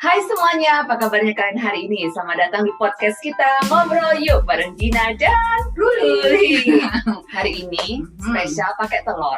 Hai 0.00 0.16
semuanya, 0.24 0.80
apa 0.80 0.96
kabarnya 0.96 1.36
kalian 1.36 1.60
hari 1.60 1.84
ini? 1.84 2.08
Selamat 2.16 2.48
datang 2.48 2.64
di 2.64 2.72
podcast 2.80 3.20
kita 3.20 3.68
Ngobrol 3.68 4.16
Yuk 4.24 4.48
bareng 4.48 4.72
Gina 4.80 5.12
dan 5.12 5.60
Ruli. 5.76 6.80
Hari 7.36 7.68
ini 7.68 8.00
spesial 8.16 8.72
pakai 8.80 9.04
telur. 9.04 9.36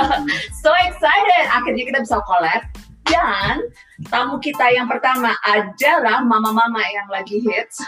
so 0.64 0.72
excited, 0.88 1.44
akhirnya 1.52 1.84
kita 1.84 2.00
bisa 2.00 2.16
collab. 2.24 2.64
Dan 3.04 3.68
tamu 4.08 4.40
kita 4.40 4.72
yang 4.72 4.88
pertama 4.88 5.36
adalah 5.44 6.24
mama-mama 6.24 6.80
yang 6.88 7.04
lagi 7.12 7.36
hits. 7.44 7.84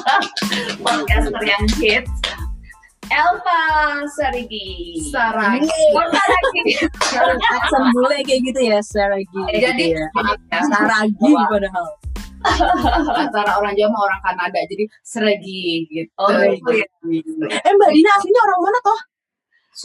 Podcaster 0.88 1.44
yang 1.44 1.68
hits. 1.76 2.16
Elva 3.10 3.60
Sarigi. 4.10 4.98
Saragi. 5.10 5.82
Oh, 5.94 6.06
Saragi. 6.10 6.62
Accent 7.56 7.86
bule 7.94 8.18
kayak 8.26 8.40
gitu 8.50 8.60
ya, 8.66 8.78
Saragi. 8.82 9.42
Jadi, 9.54 9.94
gitu 9.94 9.98
ya. 9.98 10.06
ya. 10.50 10.60
Saragi 10.66 11.30
padahal. 11.46 11.86
antara 13.26 13.58
orang 13.58 13.74
Jawa 13.74 13.90
sama 13.90 13.98
orang 14.06 14.20
Kanada 14.22 14.60
jadi 14.70 14.84
seregi 15.02 15.82
gitu. 15.90 16.14
Oh, 16.14 16.30
gitu 16.30 16.70
ya. 16.78 16.86
Eh 17.50 17.72
Mbak 17.74 17.90
Dina 17.90 18.10
aslinya 18.14 18.40
orang 18.46 18.60
mana 18.62 18.78
toh? 18.82 19.00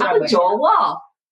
Aku 0.06 0.18
Jawa. 0.30 0.78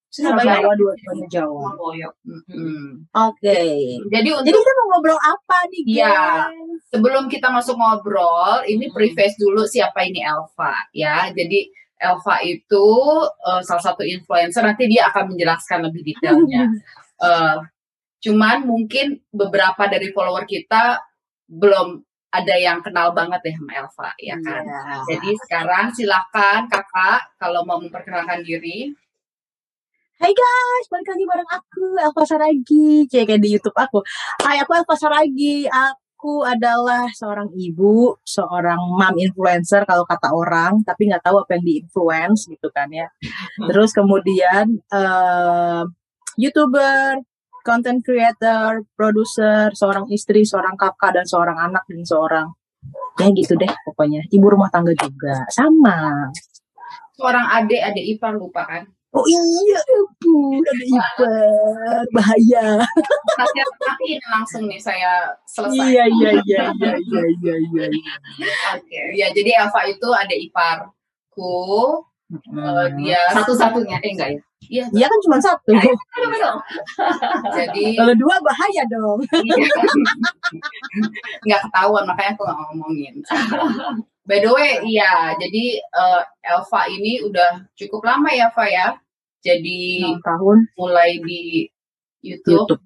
Surabaya. 0.10 0.58
Jawa, 0.60 0.74
dua-duanya 0.74 1.28
Jawa. 1.30 1.62
Surabaya. 1.70 2.08
Mm-mm. 2.26 2.86
Oke. 3.14 3.62
Jadi 4.10 4.30
untuk 4.34 4.46
Jadi 4.50 4.58
kita 4.58 4.72
mau 4.74 4.86
ngobrol 4.92 5.20
apa 5.22 5.58
nih, 5.70 5.82
Iya. 5.86 6.10
guys? 6.50 6.82
sebelum 6.90 7.24
kita 7.30 7.48
masuk 7.54 7.78
ngobrol, 7.78 8.66
ini 8.66 8.90
Mm. 8.90 8.94
preface 8.94 9.38
dulu 9.38 9.62
siapa 9.64 10.02
ini 10.04 10.26
Elva 10.26 10.74
ya. 10.92 11.30
Jadi 11.30 11.70
Elva 11.96 12.36
itu 12.42 12.88
eh, 13.46 13.62
salah 13.62 13.84
satu 13.84 14.02
influencer 14.02 14.66
nanti 14.66 14.90
dia 14.90 15.08
akan 15.14 15.36
menjelaskan 15.36 15.86
lebih 15.90 16.02
detailnya. 16.14 16.66
Eh, 17.20 17.58
cuman 18.24 18.64
mungkin 18.64 19.20
beberapa 19.28 19.92
dari 19.92 20.08
follower 20.16 20.48
kita 20.48 21.04
belum 21.52 22.00
ada 22.32 22.56
yang 22.56 22.80
kenal 22.80 23.12
banget 23.12 23.44
ya 23.44 23.54
sama 23.60 23.72
Elva 23.76 24.10
ya 24.16 24.36
kan. 24.40 24.64
Iya. 24.64 24.96
Jadi 25.04 25.30
sekarang 25.44 25.86
silakan 25.92 26.72
kakak 26.72 27.36
kalau 27.36 27.68
mau 27.68 27.76
memperkenalkan 27.76 28.40
diri. 28.40 28.96
Hai 30.20 30.36
guys, 30.36 30.86
balik 30.92 31.16
lagi 31.16 31.24
bareng 31.32 31.48
aku, 31.48 31.96
Elva 31.96 32.24
Saragi. 32.28 33.08
Cek 33.08 33.24
kayak 33.24 33.40
di 33.40 33.56
YouTube 33.56 33.72
aku. 33.80 34.04
Hai, 34.44 34.60
aku 34.60 34.76
Elva 34.76 34.92
Saragi. 35.00 35.64
Aku 35.64 36.44
adalah 36.44 37.08
seorang 37.16 37.48
ibu, 37.56 38.20
seorang 38.28 38.84
mom 39.00 39.16
influencer 39.16 39.88
kalau 39.88 40.04
kata 40.04 40.28
orang, 40.36 40.84
tapi 40.84 41.08
nggak 41.08 41.24
tahu 41.24 41.40
apa 41.40 41.56
yang 41.56 41.64
di-influence 41.64 42.52
gitu 42.52 42.68
kan 42.68 42.92
ya. 42.92 43.08
Terus 43.72 43.96
kemudian 43.96 44.84
eh, 44.92 45.84
YouTuber, 46.36 47.24
content 47.64 48.04
creator, 48.04 48.84
produser, 49.00 49.72
seorang 49.72 50.12
istri, 50.12 50.44
seorang 50.44 50.76
kakak, 50.76 51.16
dan 51.16 51.26
seorang 51.32 51.56
anak, 51.64 51.88
dan 51.88 52.04
seorang 52.04 52.48
ya 53.24 53.32
gitu 53.32 53.56
deh 53.56 53.72
pokoknya. 53.88 54.28
Ibu 54.28 54.52
rumah 54.52 54.68
tangga 54.68 54.92
juga. 55.00 55.48
Sama. 55.48 56.28
Seorang 57.16 57.56
adik, 57.56 57.80
adik 57.88 58.20
ipar 58.20 58.36
lupa 58.36 58.68
kan? 58.68 58.99
Oh 59.10 59.26
iya, 59.26 59.82
ibu, 59.90 60.62
ada 60.62 60.86
ipar. 60.86 62.06
Bahaya. 62.14 62.66
Nanti 63.42 63.60
nanti 63.66 64.10
langsung 64.30 64.64
nih 64.70 64.78
saya 64.78 65.34
selesai. 65.50 65.82
Iya, 65.82 66.04
iya, 66.06 66.32
iya, 66.46 66.62
iya, 66.78 66.92
iya, 66.94 67.22
iya, 67.42 67.56
iya. 67.58 67.86
Oke. 68.78 69.02
Ya, 69.18 69.28
jadi 69.34 69.66
Eva 69.66 69.82
itu 69.90 70.08
ada 70.14 70.36
iparku. 70.38 71.58
eh, 72.30 72.86
dia 73.02 73.18
Satu-satunya, 73.34 73.98
eh 74.06 74.12
enggak 74.14 74.30
ya? 74.38 74.42
Iya, 74.70 74.84
Iya 74.94 75.06
kan 75.10 75.20
cuma 75.26 75.38
satu. 75.42 75.72
Jadi 77.58 77.98
Kalau 77.98 78.14
dua 78.14 78.36
bahaya 78.46 78.84
dong. 78.94 79.20
nggak 81.50 81.62
ketahuan 81.66 82.04
makanya 82.06 82.32
aku 82.38 82.42
nggak 82.46 82.58
ngomongin. 82.70 83.16
By 84.30 84.46
the 84.46 84.54
way, 84.54 84.78
iya, 84.86 85.34
jadi 85.34 85.82
eh, 85.82 86.22
Elva 86.54 86.86
ini 86.86 87.18
udah 87.26 87.66
cukup 87.74 88.06
lama 88.06 88.30
ya, 88.30 88.54
Eva 88.54 88.66
ya. 88.70 88.88
Jadi 89.42 90.06
tahun 90.22 90.70
mulai 90.78 91.18
di 91.18 91.66
YouTube. 92.22 92.70
YouTube. 92.70 92.84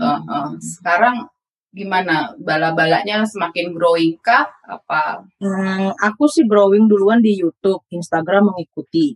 Eh, 0.00 0.08
eh, 0.16 0.48
sekarang 0.64 1.28
gimana? 1.76 2.32
Bala-balanya 2.40 3.28
semakin 3.28 3.76
growing 3.76 4.16
kah? 4.24 4.48
Apa? 4.64 5.28
Hmm, 5.36 5.92
aku 5.92 6.24
sih 6.24 6.48
growing 6.48 6.88
duluan 6.88 7.20
di 7.20 7.36
YouTube, 7.36 7.84
Instagram 7.92 8.48
mengikuti. 8.48 9.12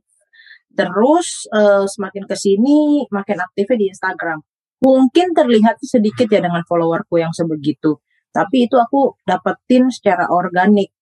Terus 0.77 1.49
eh, 1.57 1.89
semakin 1.89 2.29
ke 2.29 2.37
sini 2.37 3.09
makin 3.09 3.41
aktifnya 3.41 3.81
di 3.81 3.87
Instagram. 3.89 4.45
Mungkin 4.85 5.33
terlihat 5.33 5.81
sedikit 5.81 6.29
ya 6.29 6.45
dengan 6.45 6.61
followerku 6.69 7.17
yang 7.17 7.33
sebegitu. 7.33 7.97
Tapi 8.29 8.69
itu 8.69 8.77
aku 8.77 9.17
dapetin 9.25 9.89
secara 9.89 10.29
organik. 10.29 10.93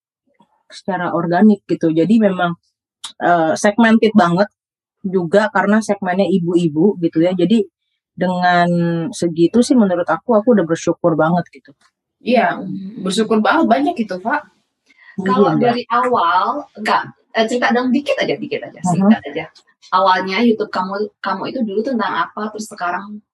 Secara 0.71 1.13
organik 1.13 1.67
gitu. 1.67 1.91
Jadi 1.91 2.23
memang 2.23 2.55
eh, 3.21 3.53
segmented 3.59 4.15
banget 4.15 4.49
juga 5.03 5.49
karena 5.51 5.83
segmennya 5.83 6.29
ibu-ibu 6.29 6.97
gitu 7.03 7.19
ya. 7.21 7.35
Jadi 7.35 7.67
dengan 8.15 8.69
segitu 9.15 9.65
sih 9.65 9.75
menurut 9.79 10.05
aku 10.05 10.37
aku 10.37 10.53
udah 10.53 10.67
bersyukur 10.69 11.17
banget 11.17 11.45
gitu. 11.51 11.73
Iya, 12.21 12.61
bersyukur 13.01 13.41
banget 13.41 13.65
banyak 13.65 13.97
itu, 13.97 14.15
Pak. 14.21 14.45
Kalau 15.25 15.53
Iya, 15.53 15.57
Mbak. 15.57 15.65
dari 15.65 15.83
awal, 15.89 16.45
enggak, 16.77 17.03
eh, 17.33 17.45
cerita 17.49 17.73
dong 17.73 17.89
dikit 17.89 18.17
aja, 18.21 18.35
dikit 18.37 18.61
aja, 18.61 18.81
singkat 18.85 19.21
aja. 19.33 19.45
Awalnya 19.91 20.45
YouTube 20.45 20.69
kamu 20.69 21.09
kamu 21.25 21.43
itu 21.51 21.61
dulu 21.65 21.81
tentang 21.81 22.29
apa, 22.29 22.53
terus 22.53 22.69
sekarang 22.69 23.25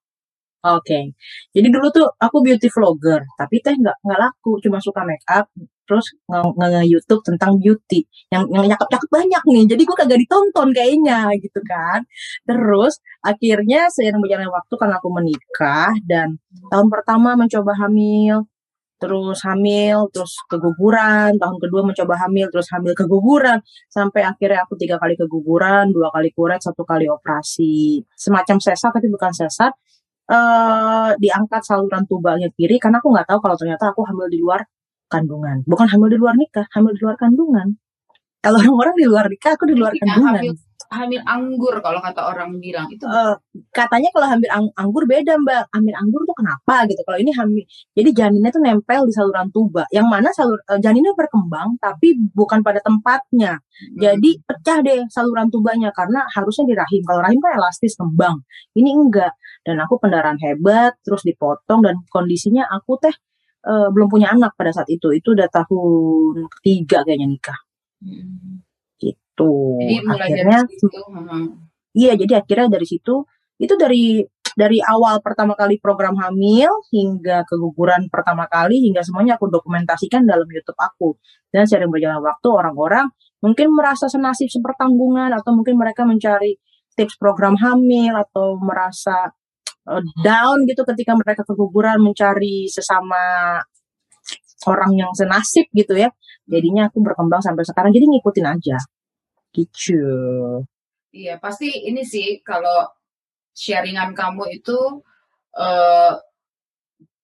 Oke, 0.66 1.15
jadi 1.54 1.69
dulu 1.71 1.87
tuh 1.94 2.06
aku 2.19 2.43
beauty 2.43 2.66
vlogger, 2.75 3.22
tapi 3.38 3.62
teh 3.62 3.71
nggak 3.78 4.03
nggak 4.03 4.19
laku, 4.19 4.59
cuma 4.65 4.82
suka 4.82 5.06
make 5.06 5.22
up, 5.31 5.47
terus 5.87 6.06
nge, 6.27 6.43
nge, 6.59 6.82
YouTube 6.91 7.22
tentang 7.22 7.54
beauty, 7.62 8.03
yang 8.34 8.50
yang 8.50 8.66
cakep 8.75 8.88
cakep 8.99 9.10
banyak 9.15 9.43
nih, 9.47 9.65
jadi 9.71 9.82
gue 9.87 9.97
kagak 10.00 10.19
ditonton 10.27 10.69
kayaknya 10.75 11.31
gitu 11.38 11.60
kan. 11.62 12.03
Terus 12.49 12.99
akhirnya 13.22 13.87
seiring 13.94 14.19
berjalannya 14.19 14.50
waktu 14.50 14.75
kan 14.75 14.91
aku 14.99 15.09
menikah 15.15 15.94
dan 16.10 16.28
tahun 16.72 16.88
pertama 16.91 17.38
mencoba 17.38 17.72
hamil, 17.87 18.50
terus 18.98 19.38
hamil, 19.47 20.09
terus 20.10 20.33
keguguran, 20.50 21.37
tahun 21.37 21.56
kedua 21.62 21.83
mencoba 21.84 22.15
hamil, 22.27 22.48
terus 22.50 22.66
hamil 22.75 22.91
keguguran, 22.97 23.60
sampai 23.93 24.25
akhirnya 24.25 24.65
aku 24.66 24.75
tiga 24.81 24.97
kali 24.98 25.15
keguguran, 25.15 25.93
dua 25.94 26.09
kali 26.10 26.33
kuret, 26.34 26.59
satu 26.65 26.83
kali 26.83 27.06
operasi, 27.06 28.03
semacam 28.16 28.56
sesar 28.59 28.91
tapi 28.91 29.06
bukan 29.12 29.31
sesar 29.37 29.71
eh 30.26 31.10
diangkat 31.22 31.62
saluran 31.62 32.03
tubalnya 32.10 32.48
kiri 32.56 32.76
karena 32.82 32.98
aku 32.98 33.09
nggak 33.14 33.26
tahu 33.31 33.38
kalau 33.44 33.56
ternyata 33.60 33.94
aku 33.94 34.03
hamil 34.09 34.26
di 34.26 34.38
luar 34.42 34.60
kandungan. 35.06 35.62
Bukan 35.66 35.87
hamil 35.87 36.09
di 36.14 36.19
luar 36.19 36.34
nikah, 36.34 36.66
hamil 36.75 36.92
di 36.94 37.00
luar 37.03 37.16
kandungan. 37.19 37.69
Kalau 38.42 38.59
orang-orang 38.62 38.94
di 38.98 39.06
luar 39.06 39.26
nikah, 39.31 39.53
aku 39.59 39.65
di 39.70 39.76
luar 39.78 39.92
kandungan. 39.94 40.34
hamil, 40.38 40.54
hamil 40.92 41.22
anggur 41.26 41.74
kalau 41.80 41.98
kata 42.02 42.20
orang 42.22 42.56
bilang 42.58 42.86
itu 42.91 43.04
Eh, 43.06 43.34
katanya 43.72 44.08
kalau 44.14 44.26
hamil 44.28 44.50
ang- 44.52 44.74
anggur 44.76 45.04
beda 45.06 45.38
mbak. 45.41 45.70
Hamil 45.74 45.94
anggur 45.97 46.22
tuh 46.28 46.36
kenapa 46.36 46.84
gitu? 46.91 47.00
Kalau 47.06 47.19
ini 47.20 47.30
hamil, 47.32 47.64
jadi 47.97 48.10
janinnya 48.12 48.50
tuh 48.52 48.62
nempel 48.64 49.06
di 49.08 49.12
saluran 49.14 49.48
tuba. 49.54 49.84
Yang 49.94 50.06
mana 50.10 50.28
salur 50.34 50.58
eh, 50.69 50.80
janinnya 50.82 51.12
berkembang 51.16 51.78
tapi 51.78 52.19
bukan 52.34 52.60
pada 52.66 52.80
tempatnya. 52.84 53.58
Jadi 53.97 54.41
pecah 54.44 54.78
deh 54.82 55.04
saluran 55.12 55.48
tubanya 55.52 55.92
karena 55.92 56.24
harusnya 56.34 56.64
di 56.69 56.74
rahim. 56.76 57.03
Kalau 57.04 57.20
rahim 57.24 57.38
kan 57.44 57.53
elastis 57.60 57.94
kembang. 57.97 58.41
Ini 58.76 58.91
enggak. 58.97 59.32
Dan 59.66 59.78
aku 59.82 59.98
pendarahan 60.03 60.38
hebat, 60.42 60.94
terus 61.04 61.22
dipotong 61.26 61.80
dan 61.84 61.94
kondisinya 62.08 62.64
aku 62.68 62.97
teh 63.03 63.14
eh, 63.66 63.88
belum 63.94 64.08
punya 64.10 64.30
anak 64.34 64.54
pada 64.58 64.70
saat 64.74 64.88
itu. 64.91 65.10
Itu 65.14 65.34
udah 65.36 65.48
tahun 65.50 66.47
ketiga 66.60 67.03
kayaknya 67.06 67.26
nikah. 67.30 67.58
Hmm. 68.03 68.66
Gitu. 69.36 69.52
Jadi 69.84 69.94
mulai 70.08 70.28
Akhirnya 70.32 70.60
dari 70.64 70.76
situ, 70.80 71.00
hmm. 71.04 71.47
Iya, 71.97 72.12
jadi 72.16 72.32
akhirnya 72.41 72.69
dari 72.72 72.86
situ 72.88 73.14
itu 73.56 73.74
dari 73.76 74.20
dari 74.56 74.80
awal 74.80 75.20
pertama 75.20 75.52
kali 75.52 75.76
program 75.76 76.16
hamil 76.16 76.72
hingga 76.88 77.44
keguguran 77.44 78.08
pertama 78.08 78.48
kali 78.48 78.80
hingga 78.88 79.04
semuanya 79.04 79.36
aku 79.36 79.53
dokumentasikan 79.53 80.24
dalam 80.24 80.48
YouTube 80.48 80.80
aku. 80.80 81.21
Dan 81.53 81.68
sering 81.68 81.92
berjalan 81.92 82.24
waktu 82.24 82.48
orang-orang 82.48 83.12
mungkin 83.44 83.68
merasa 83.77 84.09
senasib 84.09 84.48
sepertanggungan 84.48 85.28
atau 85.36 85.53
mungkin 85.53 85.77
mereka 85.77 86.09
mencari 86.09 86.56
tips 86.97 87.21
program 87.21 87.53
hamil 87.60 88.16
atau 88.16 88.56
merasa 88.56 89.28
eh, 89.92 90.03
down 90.24 90.65
gitu 90.65 90.88
ketika 90.88 91.12
mereka 91.12 91.44
keguguran 91.44 92.00
mencari 92.00 92.65
sesama 92.72 93.60
orang 94.65 94.92
yang 94.97 95.12
senasib 95.12 95.68
gitu 95.77 95.97
ya. 96.00 96.09
Jadinya 96.48 96.88
aku 96.88 97.04
berkembang 97.04 97.44
sampai 97.44 97.65
sekarang 97.68 97.92
jadi 97.92 98.09
ngikutin 98.09 98.47
aja. 98.48 98.77
Gitu. 99.56 100.04
Iya, 101.16 101.41
pasti 101.41 101.88
ini 101.88 102.04
sih 102.04 102.44
kalau 102.44 102.92
sharingan 103.56 104.12
kamu 104.12 104.60
itu 104.60 105.00
eh, 105.56 106.12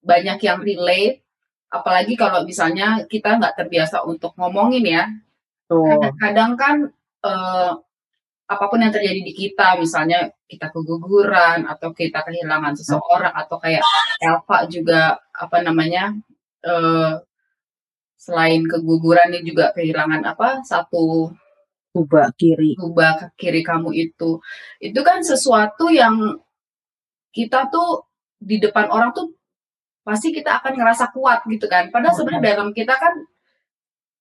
banyak 0.01 0.39
yang 0.41 0.65
relate, 0.65 1.21
apalagi 1.69 2.17
kalau 2.17 2.49
misalnya 2.49 3.05
kita 3.05 3.37
nggak 3.37 3.57
terbiasa 3.61 4.01
untuk 4.09 4.33
ngomongin 4.41 4.85
ya. 4.89 5.05
Tuh. 5.69 5.85
Kadang-kadang 5.85 6.53
kan 6.57 6.77
eh, 7.29 7.73
apa 8.49 8.65
pun 8.69 8.81
yang 8.81 8.93
terjadi 8.93 9.21
di 9.21 9.33
kita, 9.37 9.77
misalnya 9.77 10.33
kita 10.49 10.73
keguguran 10.73 11.69
atau 11.69 11.93
kita 11.93 12.25
kehilangan 12.25 12.73
seseorang 12.77 13.33
atau 13.33 13.57
kayak 13.61 13.85
Elva 14.25 14.59
juga 14.73 15.21
apa 15.37 15.61
namanya 15.61 16.17
eh, 16.65 17.13
selain 18.17 18.63
keguguran 18.65 19.35
dia 19.35 19.43
juga 19.45 19.65
kehilangan 19.77 20.23
apa 20.25 20.63
satu 20.63 21.35
Ubah 21.93 22.33
kiri. 22.41 22.73
ubah 22.81 23.11
ke 23.21 23.27
kiri 23.37 23.61
kamu 23.61 23.93
itu 23.93 24.41
itu 24.81 25.01
kan 25.05 25.21
sesuatu 25.21 25.93
yang 25.93 26.41
kita 27.33 27.69
tuh 27.69 28.09
di 28.41 28.57
depan 28.57 28.89
orang 28.89 29.13
tuh 29.13 29.29
pasti 30.01 30.33
kita 30.33 30.59
akan 30.59 30.73
ngerasa 30.81 31.13
kuat 31.13 31.45
gitu 31.47 31.69
kan 31.69 31.93
padahal 31.93 32.17
sebenarnya 32.17 32.57
dalam 32.57 32.73
kita 32.73 32.97
kan 32.97 33.13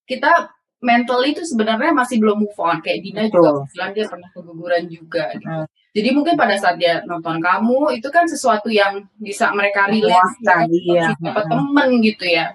kita 0.04 0.52
mentally 0.84 1.32
itu 1.32 1.42
sebenarnya 1.48 1.96
masih 1.96 2.20
belum 2.20 2.44
move 2.44 2.60
on 2.60 2.84
kayak 2.84 3.02
Dina 3.06 3.26
juga 3.32 3.56
Betul. 3.56 3.72
bilang 3.72 3.92
dia 3.96 4.06
pernah 4.12 4.30
keguguran 4.36 4.84
juga 4.92 5.24
gitu. 5.40 5.48
Hmm. 5.48 5.66
jadi 5.96 6.10
mungkin 6.12 6.36
pada 6.36 6.56
saat 6.60 6.76
dia 6.76 7.02
nonton 7.08 7.40
kamu 7.40 7.98
itu 7.98 8.08
kan 8.12 8.26
sesuatu 8.28 8.68
yang 8.68 9.06
bisa 9.16 9.48
mereka 9.56 9.88
relate 9.88 10.12
Memuaskan, 10.44 10.64
mereka 10.68 10.92
iya. 10.92 11.08
dapat 11.24 11.44
Hmm. 11.48 11.52
temen 11.56 11.90
gitu 12.04 12.26
ya 12.28 12.46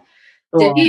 Betul. 0.53 0.61
jadi 0.61 0.87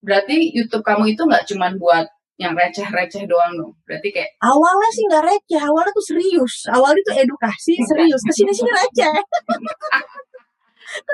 berarti 0.00 0.36
YouTube 0.54 0.84
kamu 0.86 1.04
itu 1.12 1.22
nggak 1.26 1.44
cuman 1.50 1.72
buat 1.76 2.06
yang 2.36 2.52
receh-receh 2.52 3.24
doang 3.24 3.52
dong. 3.56 3.72
Berarti 3.88 4.08
kayak 4.12 4.30
awalnya 4.44 4.88
sih 4.92 5.04
nggak 5.08 5.24
receh, 5.24 5.60
awalnya 5.60 5.92
tuh 5.96 6.06
serius. 6.06 6.54
Awalnya 6.68 7.00
tuh 7.08 7.14
edukasi 7.16 7.72
serius. 7.84 8.20
Ke 8.24 8.32
sini 8.32 8.52
sini 8.52 8.70
receh. 8.70 9.12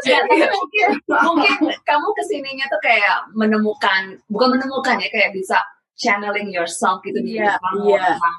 Ya, 0.06 0.20
mungkin 0.28 0.88
mungkin 1.08 1.56
kamu 1.82 2.08
ke 2.14 2.22
sininya 2.28 2.66
tuh 2.68 2.80
kayak 2.84 3.24
menemukan 3.34 4.14
bukan 4.30 4.48
menemukan 4.54 5.00
ya 5.00 5.08
kayak 5.10 5.32
bisa 5.34 5.58
channeling 5.96 6.52
yourself 6.52 7.00
gitu 7.02 7.18
di 7.24 7.40
Iya, 7.40 7.56
kamu 7.58 7.82
iya. 7.88 8.04
tentang 8.14 8.36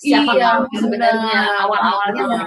siapa 0.00 0.30
Iya, 0.36 0.48
kamu 0.62 0.76
sebenarnya 0.78 1.36
benar. 1.42 1.62
awal-awalnya 1.66 2.22
Iya. 2.22 2.44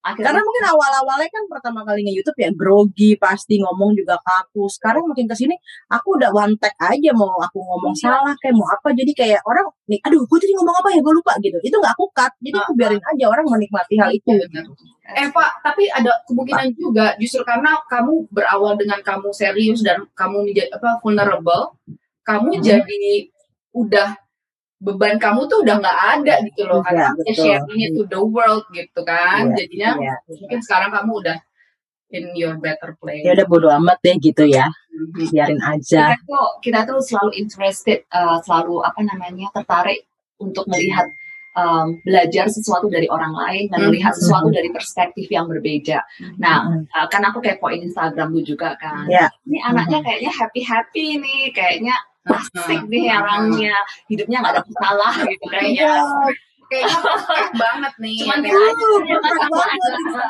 Mungkin 0.00 0.08
akhirnya 0.16 0.26
Karena 0.32 0.40
mungkin 0.40 0.64
awal-awalnya 0.72 1.28
kan 1.28 1.44
pertama 1.52 1.80
kali 1.84 2.00
nge-YouTube 2.08 2.38
ya 2.40 2.50
grogi, 2.56 3.10
pasti 3.20 3.60
ngomong 3.60 3.92
juga 3.92 4.16
kaku. 4.24 4.64
Sekarang 4.72 5.04
makin 5.04 5.28
ke 5.28 5.36
sini 5.36 5.52
aku 5.92 6.16
udah 6.16 6.32
one 6.32 6.56
tag 6.56 6.72
aja 6.80 7.12
mau 7.12 7.36
aku 7.36 7.60
ngomong 7.60 7.92
Iya. 7.92 8.08
salah 8.08 8.34
kayak 8.40 8.56
mau 8.56 8.64
apa. 8.72 8.88
Jadi 8.96 9.12
kayak 9.12 9.40
orang 9.44 9.68
nih, 9.92 10.00
aduh 10.00 10.24
gue 10.24 10.38
tadi 10.40 10.52
ngomong 10.56 10.76
apa 10.80 10.88
ya 10.96 11.00
gue 11.04 11.14
lupa 11.14 11.32
gitu. 11.44 11.58
Itu 11.60 11.76
nggak 11.76 11.92
aku 12.00 12.04
cut. 12.16 12.32
Jadi 12.40 12.56
aku 12.56 12.72
biarin 12.72 13.02
aja 13.04 13.24
orang 13.28 13.44
menikmati 13.44 13.94
hal 14.00 14.10
itu. 14.10 14.32
Benar. 14.32 14.64
Eh 15.10 15.28
Pak, 15.28 15.50
tapi 15.66 15.90
ada 15.90 16.12
kemungkinan 16.30 16.66
juga 16.78 17.12
justru 17.18 17.42
karena 17.44 17.76
kamu 17.90 18.30
berawal 18.30 18.78
dengan 18.78 19.02
kamu 19.02 19.34
serius 19.34 19.82
dan 19.82 20.06
kamu 20.16 20.48
menjadi 20.48 20.70
apa 20.72 21.02
vulnerable, 21.02 21.74
kamu 22.24 22.56
Hmm. 22.56 22.62
jadi 22.62 23.04
udah 23.74 24.08
beban 24.80 25.20
kamu 25.20 25.44
tuh 25.44 25.60
udah 25.60 25.76
nggak 25.76 25.98
ada 26.16 26.34
gitu 26.48 26.64
loh 26.64 26.80
karena 26.80 27.12
sharing 27.36 27.80
it 27.84 27.92
to 27.92 28.08
the 28.08 28.16
world 28.16 28.64
gitu 28.72 29.00
kan. 29.04 29.52
Iya, 29.52 29.56
Jadinya 29.60 29.90
Iya. 30.00 30.14
mungkin 30.40 30.60
sekarang 30.64 30.90
kamu 30.96 31.12
udah 31.20 31.36
in 32.10 32.24
your 32.34 32.56
better 32.56 32.96
place. 32.96 33.22
Ya 33.22 33.36
udah 33.36 33.46
bodo 33.46 33.68
amat 33.70 34.00
deh 34.00 34.16
gitu 34.18 34.48
ya. 34.48 34.66
Mhm. 34.90 35.30
Biarin 35.30 35.60
aja. 35.62 36.16
kita 36.16 36.24
tuh 36.24 36.46
kita 36.64 36.80
tuh 36.88 36.98
selalu 37.04 37.32
interested 37.36 38.08
uh, 38.10 38.40
selalu 38.40 38.80
apa 38.82 39.00
namanya 39.04 39.52
tertarik 39.52 40.08
untuk 40.40 40.64
melihat 40.66 41.04
um, 41.52 42.00
belajar 42.00 42.48
sesuatu 42.48 42.88
dari 42.88 43.04
orang 43.06 43.36
lain 43.36 43.68
dan 43.68 43.84
Hmm. 43.84 43.86
melihat 43.92 44.16
sesuatu 44.16 44.48
dari 44.48 44.72
perspektif 44.72 45.28
yang 45.28 45.44
berbeda. 45.44 46.00
Nah, 46.40 46.64
Hmm. 46.66 46.88
uh, 46.88 47.06
kan 47.12 47.20
aku 47.20 47.44
kepoin 47.44 47.84
Instagram 47.84 48.32
lu 48.32 48.40
juga 48.40 48.72
kan. 48.80 49.04
Ya. 49.12 49.28
Ini 49.44 49.60
anaknya 49.60 50.00
kayaknya 50.00 50.32
happy 50.32 50.62
happy 50.64 51.06
nih, 51.20 51.52
kayaknya 51.52 51.92
asik 52.28 52.82
nih 52.86 53.08
orangnya, 53.10 53.74
hidupnya 54.06 54.36
nggak 54.44 54.54
ada 54.58 54.62
masalah 54.68 55.14
gitu 55.24 55.44
kayaknya. 55.48 55.92
kayaknya 56.70 56.98
perfect 57.02 57.52
banget 57.58 57.94
nih. 57.98 58.16
Cuman 58.22 58.38
ya 58.44 58.54
Uh, 58.54 59.18
perfect 59.18 59.50
banget 59.50 59.80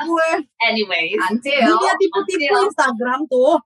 gue. 0.07 0.29
Anyways, 0.65 1.21
until 1.29 1.69
Dia 1.77 1.93
tipe-tipe 1.99 2.45
Until- 2.49 2.65
Instagram 2.71 3.21
tuh. 3.29 3.57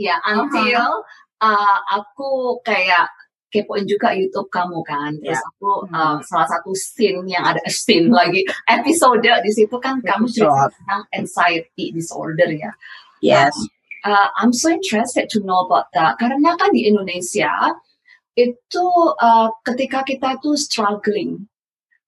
ya 0.00 0.16
until 0.24 1.04
uh, 1.42 1.78
aku 1.92 2.56
kayak 2.64 3.10
kepoin 3.50 3.82
juga 3.84 4.14
YouTube 4.14 4.46
kamu 4.48 4.78
kan. 4.86 5.10
Terus 5.18 5.36
Ya. 5.36 5.48
aku 5.50 5.70
uh, 5.90 6.16
salah 6.22 6.48
satu 6.48 6.70
scene 6.72 7.26
yang 7.26 7.42
ada 7.42 7.58
eh, 7.60 7.74
scene 7.74 8.06
lagi 8.08 8.46
episode 8.64 9.26
di 9.26 9.50
situ 9.50 9.76
kan 9.82 9.98
kamu 10.00 10.30
cerita 10.30 10.70
tentang 10.70 11.02
anxiety 11.10 11.90
disorder 11.90 12.46
ya. 12.48 12.70
Yes. 13.20 13.52
Uh, 13.52 13.68
I'm 14.04 14.52
so 14.52 14.72
interested 14.72 15.28
to 15.36 15.44
know 15.44 15.68
about 15.68 15.92
that 15.92 16.16
karena 16.16 16.56
kan 16.56 16.72
di 16.72 16.88
Indonesia 16.88 17.52
itu 18.32 18.86
uh, 19.20 19.50
ketika 19.66 20.00
kita 20.02 20.40
tuh 20.40 20.56
struggling, 20.56 21.44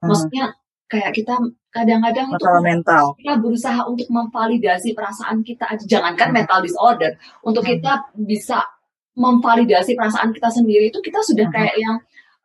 Hmm. 0.00 0.09
maksudnya 0.11 0.56
kayak 0.89 1.15
kita 1.15 1.35
kadang-kadang 1.71 2.33
itu 2.33 2.47
mental. 2.61 3.05
kita 3.17 3.35
berusaha 3.39 3.81
untuk 3.87 4.09
memvalidasi 4.11 4.93
perasaan 4.93 5.41
kita 5.41 5.65
aja 5.69 5.85
jangankan 5.87 6.33
Hmm. 6.33 6.37
mental 6.43 6.61
disorder 6.61 7.17
untuk 7.43 7.62
Hmm. 7.65 7.77
kita 7.77 7.93
bisa 8.19 8.61
memvalidasi 9.15 9.93
perasaan 9.93 10.33
kita 10.33 10.49
sendiri 10.49 10.88
itu 10.88 10.99
kita 11.00 11.21
sudah 11.21 11.47
Hmm. 11.49 11.55
kayak 11.55 11.77
yang 11.77 11.97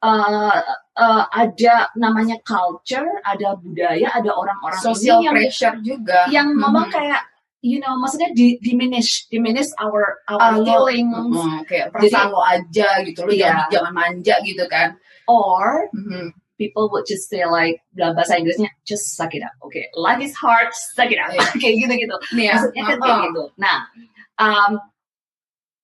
uh, 0.04 0.60
uh, 0.94 1.24
ada 1.34 1.90
namanya 1.98 2.38
culture 2.46 3.08
ada 3.26 3.58
budaya 3.58 4.06
ada 4.14 4.30
orang-orang 4.30 4.78
social 4.78 5.18
ini 5.18 5.26
yang 5.26 5.36
pressure 5.36 5.76
juga. 5.82 6.20
yang 6.30 6.48
Mhm. 6.54 6.60
memang 6.62 6.86
kayak 6.88 7.22
you 7.62 7.78
know 7.78 7.98
maksudnya 7.98 8.30
di, 8.32 8.62
diminish 8.62 9.26
diminish 9.28 9.68
our 9.82 10.22
our 10.28 10.58
lo- 10.58 10.64
feelings 10.64 11.10
Mm, 11.34 11.66
kayak 11.66 11.90
perasaan 11.90 12.30
lo 12.30 12.42
aja 12.42 13.02
gitu 13.02 13.26
lo 13.26 13.32
Iya. 13.32 13.40
jangan 13.42 13.68
jangan 13.74 13.94
manja 13.94 14.36
gitu 14.44 14.64
kan. 14.68 14.96
or 15.28 15.92
Mhm. 15.92 16.32
people 16.56 16.88
would 16.90 17.04
just 17.04 17.28
say 17.28 17.44
like 17.44 17.84
dalam 17.92 18.16
bahasa 18.16 18.40
Inggrisnya 18.40 18.72
just 18.82 19.14
suck 19.14 19.36
it 19.36 19.44
up 19.44 19.52
okay 19.60 19.86
life 19.94 20.18
is 20.18 20.32
hard 20.34 20.72
suck 20.96 21.10
it 21.10 21.20
up 21.20 21.30
Iya. 21.30 21.44
kayak 21.62 21.76
gitu 21.86 21.94
gitu 22.08 22.16
ya. 22.38 22.56
maksudnya 22.56 22.84
kan 22.86 22.98
kayak 22.98 23.12
uh-uh. 23.12 23.26
gitu. 23.30 23.44
Nah, 23.60 23.78
um, 24.38 24.72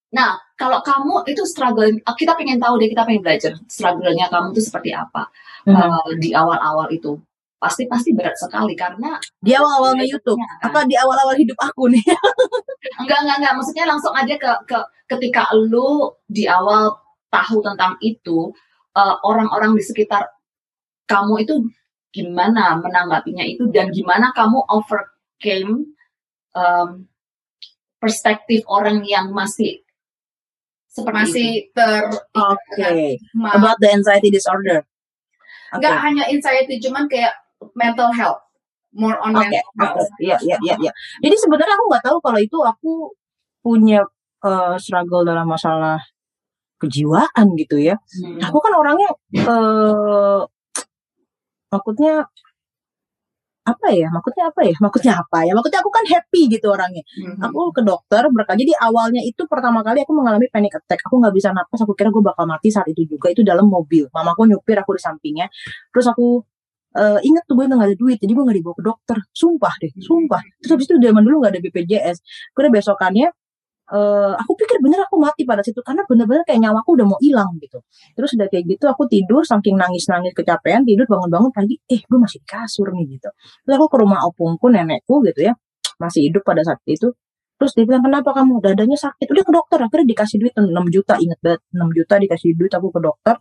nah 0.09 0.29
kalau 0.55 0.79
kamu 0.79 1.25
itu 1.27 1.41
struggle, 1.43 1.89
uh, 1.89 2.15
kita 2.15 2.37
pengen 2.37 2.61
tahu 2.61 2.77
deh, 2.77 2.87
kita 2.87 3.03
pengen 3.03 3.25
belajar 3.25 3.57
struggle-nya 3.67 4.29
kamu 4.29 4.53
itu 4.53 4.61
seperti 4.63 4.93
apa 4.93 5.27
Hmm. 5.63 5.75
uh, 5.75 6.09
di 6.19 6.35
awal-awal 6.35 6.87
itu. 6.89 7.17
Pasti 7.63 7.87
pasti 7.87 8.11
berat 8.11 8.35
sekali 8.35 8.75
karena 8.75 9.15
Di 9.39 9.55
awal-awal 9.55 9.95
nge-YouTube. 9.95 10.35
Iya, 10.35 10.51
kan? 10.59 10.65
Apa 10.67 10.79
di 10.83 10.95
awal-awal 10.99 11.35
hidup 11.39 11.55
aku 11.63 11.87
nih? 11.87 12.03
enggak 13.01 13.19
enggak 13.23 13.37
enggak 13.39 13.53
maksudnya 13.55 13.85
langsung 13.87 14.11
aja 14.11 14.35
ke 14.35 14.51
ke 14.67 14.79
ketika 15.07 15.47
lu 15.55 16.11
di 16.27 16.43
awal 16.51 16.91
tahu 17.31 17.63
tentang 17.63 17.95
itu 18.03 18.51
uh, 18.99 19.15
orang-orang 19.23 19.79
di 19.79 19.83
sekitar 19.87 20.27
kamu 21.07 21.47
itu 21.47 21.53
gimana 22.11 22.77
menanggapinya 22.83 23.47
itu 23.47 23.71
dan 23.71 23.89
gimana 23.89 24.35
kamu 24.35 24.59
overcame 24.69 25.95
um, 26.53 27.07
perspektif 27.97 28.61
orang 28.67 29.01
yang 29.07 29.31
masih 29.31 29.81
seperti 30.91 31.09
itu. 31.09 31.17
masih 31.17 31.49
ter 31.73 32.03
Oke. 32.37 33.17
ma- 33.33 33.55
About 33.57 33.79
the 33.81 33.89
anxiety 33.89 34.29
disorder. 34.29 34.83
Oke. 35.73 35.81
nggak 35.81 35.95
hanya 36.05 36.23
anxiety 36.29 36.77
cuman 36.77 37.09
kayak 37.09 37.33
mental 37.75 38.09
health 38.11 38.41
more 38.93 39.17
on 39.23 39.33
Oke, 39.33 39.47
mental 39.73 39.97
health 39.97 40.11
iya, 40.21 40.37
iya, 40.43 40.57
iya, 40.61 40.75
iya. 40.79 40.91
Jadi 41.23 41.35
sebenarnya 41.39 41.75
aku 41.75 41.85
nggak 41.89 42.03
tahu 42.05 42.17
kalau 42.21 42.39
itu 42.39 42.57
aku 42.61 42.91
punya 43.63 44.03
eh, 44.43 44.75
struggle 44.77 45.23
dalam 45.23 45.47
masalah 45.47 46.03
kejiwaan 46.83 47.55
gitu 47.55 47.79
ya. 47.79 47.95
Hmm. 47.95 48.43
Aku 48.43 48.59
kan 48.59 48.75
orangnya, 48.75 49.07
maksudnya 51.71 52.27
apa 53.63 53.87
ya? 53.95 54.11
Maksudnya 54.11 54.45
apa 54.51 54.61
ya? 54.67 54.75
Maksudnya 54.75 55.13
apa 55.23 55.37
ya? 55.47 55.51
Maksudnya 55.55 55.79
aku 55.79 55.91
kan 55.91 56.03
happy 56.03 56.41
gitu 56.51 56.67
orangnya. 56.67 57.03
Mhm. 57.15 57.39
Aku 57.47 57.71
ke 57.71 57.79
dokter 57.79 58.27
berkah. 58.27 58.59
Jadi 58.59 58.75
awalnya 58.75 59.23
itu 59.23 59.47
pertama 59.47 59.79
kali 59.79 60.03
aku 60.03 60.11
mengalami 60.11 60.51
panic 60.51 60.75
attack. 60.75 60.99
Aku 61.07 61.23
nggak 61.23 61.31
bisa 61.31 61.55
napas. 61.55 61.79
Aku 61.79 61.95
kira 61.95 62.11
gue 62.11 62.19
bakal 62.19 62.43
mati 62.43 62.67
saat 62.67 62.91
itu 62.91 63.07
juga. 63.07 63.31
Itu 63.31 63.39
dalam 63.47 63.71
mobil. 63.71 64.11
Mamaku 64.11 64.51
nyupir 64.51 64.75
aku 64.83 64.99
di 64.99 65.01
sampingnya. 65.01 65.47
Terus 65.95 66.11
aku 66.11 66.43
eh 66.93 67.19
inget 67.25 67.43
tuh 67.49 67.55
gue 67.57 67.65
gak 67.69 67.87
ada 67.89 67.97
duit. 67.97 68.17
Jadi 68.21 68.31
gue 68.35 68.43
gak 68.45 68.57
dibawa 68.59 68.75
ke 68.77 68.83
dokter. 68.85 69.17
Sumpah 69.33 69.73
deh. 69.81 69.91
Sumpah. 69.97 70.41
Terus 70.61 70.71
habis 70.77 70.85
itu 70.89 70.95
zaman 71.01 71.21
dulu 71.25 71.35
gak 71.45 71.51
ada 71.57 71.61
BPJS. 71.63 72.17
Gue 72.53 72.69
besokannya 72.73 73.27
eh 73.93 74.33
aku 74.39 74.51
pikir 74.55 74.79
bener 74.79 75.03
aku 75.05 75.19
mati 75.19 75.43
pada 75.43 75.59
situ 75.59 75.83
karena 75.83 76.07
bener-bener 76.07 76.41
kayak 76.47 76.59
nyawaku 76.63 76.89
udah 76.97 77.07
mau 77.09 77.19
hilang 77.19 77.51
gitu. 77.59 77.83
Terus 78.15 78.31
udah 78.39 78.47
kayak 78.51 78.63
gitu 78.71 78.85
aku 78.87 79.03
tidur 79.11 79.43
saking 79.43 79.75
nangis-nangis 79.75 80.31
kecapean 80.37 80.87
tidur 80.87 81.05
bangun-bangun 81.09 81.51
pagi 81.51 81.75
eh 81.91 82.01
gue 82.01 82.19
masih 82.19 82.39
di 82.41 82.47
kasur 82.47 82.87
nih 82.95 83.05
gitu. 83.19 83.29
Terus 83.67 83.73
aku 83.77 83.87
ke 83.91 83.97
rumah 84.01 84.23
opungku 84.23 84.71
nenekku 84.71 85.19
gitu 85.27 85.51
ya 85.51 85.53
masih 85.99 86.31
hidup 86.31 86.41
pada 86.47 86.63
saat 86.63 86.79
itu. 86.87 87.11
Terus 87.59 87.71
dia 87.77 87.85
bilang 87.87 88.03
kenapa 88.03 88.29
kamu 88.33 88.59
dadanya 88.63 88.97
sakit? 88.97 89.27
Udah 89.29 89.43
ke 89.45 89.51
dokter 89.53 89.77
akhirnya 89.83 90.07
dikasih 90.09 90.37
duit 90.41 90.53
6 90.57 90.67
juta 90.89 91.13
inget 91.21 91.39
banget 91.43 91.61
6 91.71 91.97
juta 91.97 92.13
dikasih 92.23 92.49
duit 92.59 92.71
aku 92.73 92.87
ke 92.91 92.99
dokter. 93.03 93.35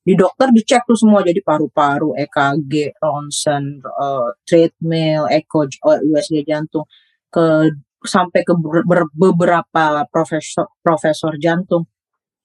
Di 0.00 0.16
dokter 0.16 0.48
dicek 0.48 0.88
tuh 0.88 0.96
semua 0.96 1.20
jadi 1.20 1.38
paru-paru, 1.44 2.16
EKG, 2.16 2.96
ronsen, 2.96 3.84
eh, 3.84 4.30
treadmill, 4.48 5.28
echo, 5.28 5.68
USG 5.84 6.40
jantung 6.48 6.88
ke 7.28 7.68
sampai 8.00 8.40
ke 8.48 8.52
ber- 8.56 8.86
ber- 8.88 9.12
beberapa 9.12 10.08
profesor 10.08 10.72
profesor 10.80 11.36
jantung. 11.36 11.84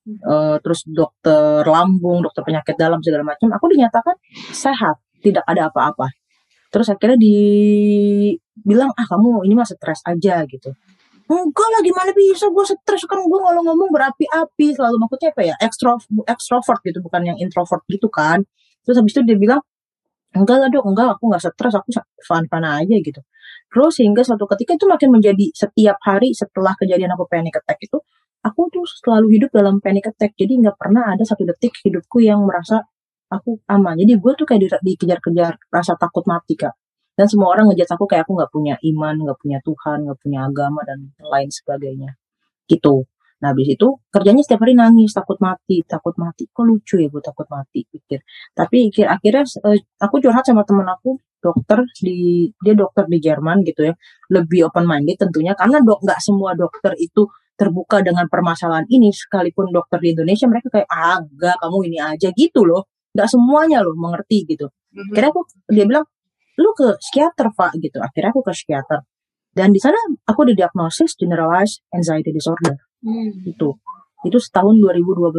Eh, 0.05 0.57
terus 0.61 0.85
dokter 0.85 1.65
lambung 1.65 2.21
dokter 2.21 2.43
penyakit 2.45 2.75
dalam 2.77 2.99
segala 3.01 3.23
macam. 3.25 3.49
Aku 3.55 3.65
dinyatakan 3.71 4.15
sehat 4.53 5.01
tidak 5.23 5.41
ada 5.49 5.71
apa-apa. 5.71 6.11
Terus 6.69 6.91
akhirnya 6.91 7.17
dibilang 7.17 8.91
ah 8.93 9.05
kamu 9.07 9.47
ini 9.47 9.53
mah 9.55 9.65
stres 9.65 10.03
aja 10.05 10.43
gitu 10.45 10.75
enggak 11.25 11.67
lah 11.73 11.81
gimana 11.81 12.11
bisa? 12.13 12.45
Gue 12.53 12.65
stres. 12.65 13.01
Kan 13.09 13.19
gue 13.25 13.39
kalau 13.41 13.61
ngomong 13.65 13.89
berapi-api 13.89 14.67
selalu. 14.77 14.95
Maksudnya 15.01 15.29
apa 15.33 15.41
ya? 15.41 15.55
Ekstro 15.57 15.97
ekstrovert 16.29 16.81
gitu 16.85 16.99
bukan 17.01 17.21
yang 17.33 17.37
introvert 17.41 17.81
gitu 17.89 18.07
kan. 18.13 18.45
Terus 18.85 19.01
habis 19.01 19.13
itu 19.17 19.21
dia 19.25 19.37
bilang 19.37 19.61
enggak 20.37 20.57
lah 20.61 20.69
dok. 20.69 20.85
Enggak 20.85 21.07
aku 21.17 21.23
nggak 21.33 21.41
stres. 21.41 21.73
Aku 21.73 21.89
fun 22.25 22.45
fun 22.45 22.63
aja 22.65 22.95
gitu. 23.01 23.21
Terus 23.73 23.93
hingga 24.01 24.21
suatu 24.21 24.45
ketika 24.53 24.77
itu 24.77 24.85
makin 24.85 25.09
menjadi 25.13 25.45
setiap 25.53 25.97
hari 26.05 26.31
setelah 26.37 26.73
kejadian 26.77 27.13
aku 27.17 27.25
panic 27.25 27.57
attack 27.57 27.81
itu 27.81 27.97
aku 28.45 28.61
tuh 28.69 28.85
selalu 28.85 29.41
hidup 29.41 29.49
dalam 29.49 29.81
panic 29.81 30.05
attack. 30.13 30.37
Jadi 30.37 30.61
nggak 30.61 30.77
pernah 30.77 31.09
ada 31.09 31.23
satu 31.25 31.43
detik 31.45 31.73
hidupku 31.81 32.21
yang 32.21 32.45
merasa 32.45 32.85
aku 33.33 33.59
aman. 33.65 33.97
Jadi 33.97 34.13
gue 34.21 34.31
tuh 34.37 34.45
kayak 34.45 34.81
dikejar-kejar 34.85 35.57
rasa 35.73 35.97
takut 35.97 36.21
mati 36.29 36.53
kak 36.53 36.73
dan 37.15 37.25
semua 37.31 37.55
orang 37.55 37.71
ngejat 37.71 37.89
aku 37.95 38.05
kayak 38.11 38.27
aku 38.27 38.35
nggak 38.35 38.51
punya 38.51 38.75
iman 38.91 39.15
nggak 39.23 39.39
punya 39.39 39.59
Tuhan 39.63 39.97
nggak 40.03 40.19
punya 40.19 40.39
agama 40.47 40.83
dan 40.83 40.99
lain 41.19 41.49
sebagainya. 41.49 42.11
Gitu. 42.67 43.07
Nah 43.39 43.47
habis 43.51 43.67
itu 43.71 43.87
kerjanya 44.11 44.43
setiap 44.43 44.67
hari 44.67 44.75
nangis 44.75 45.15
takut 45.15 45.39
mati 45.39 45.79
takut 45.87 46.15
mati. 46.19 46.51
Kok 46.51 46.63
lucu 46.67 46.99
ya 46.99 47.07
gue 47.07 47.23
takut 47.23 47.47
mati 47.47 47.87
pikir. 47.87 48.19
Tapi 48.51 48.91
akhir 48.91 49.07
akhirnya 49.07 49.43
uh, 49.63 49.79
aku 50.03 50.15
curhat 50.19 50.43
sama 50.43 50.67
temen 50.67 50.87
aku 50.87 51.15
dokter 51.39 51.85
di 52.01 52.49
dia 52.59 52.73
dokter 52.75 53.07
di 53.07 53.17
Jerman 53.23 53.63
gitu 53.63 53.87
ya. 53.87 53.93
Lebih 54.35 54.67
open 54.71 54.83
minded 54.83 55.15
tentunya 55.15 55.55
karena 55.55 55.79
dok 55.79 56.03
nggak 56.03 56.19
semua 56.19 56.51
dokter 56.51 56.91
itu 56.99 57.31
terbuka 57.55 58.03
dengan 58.03 58.27
permasalahan 58.27 58.83
ini. 58.91 59.15
Sekalipun 59.15 59.71
dokter 59.71 60.03
di 60.03 60.11
Indonesia 60.11 60.51
mereka 60.51 60.67
kayak 60.67 60.89
ah 60.91 61.23
enggak 61.23 61.55
kamu 61.63 61.77
ini 61.87 61.97
aja 62.03 62.27
gitu 62.35 62.67
loh. 62.67 62.91
Nggak 63.15 63.29
semuanya 63.31 63.79
loh 63.79 63.95
mengerti 63.95 64.43
gitu. 64.43 64.67
Mm-hmm. 64.95 65.11
kira 65.11 65.27
aku 65.27 65.43
dia 65.75 65.83
bilang 65.83 66.07
lu 66.59 66.69
ke 66.77 66.95
psikiater 66.99 67.51
pak 67.51 67.75
gitu. 67.79 67.97
Akhirnya 67.99 68.31
aku 68.31 68.41
ke 68.45 68.51
psikiater. 68.55 69.03
Dan 69.55 69.71
di 69.71 69.79
sana 69.79 69.95
aku 70.27 70.43
didiagnosis 70.47 71.15
generalized 71.15 71.83
anxiety 71.91 72.31
disorder. 72.31 72.75
Hmm. 73.05 73.45
itu 73.45 73.69
itu 74.25 74.37
setahun 74.41 74.81
2012 74.81 75.29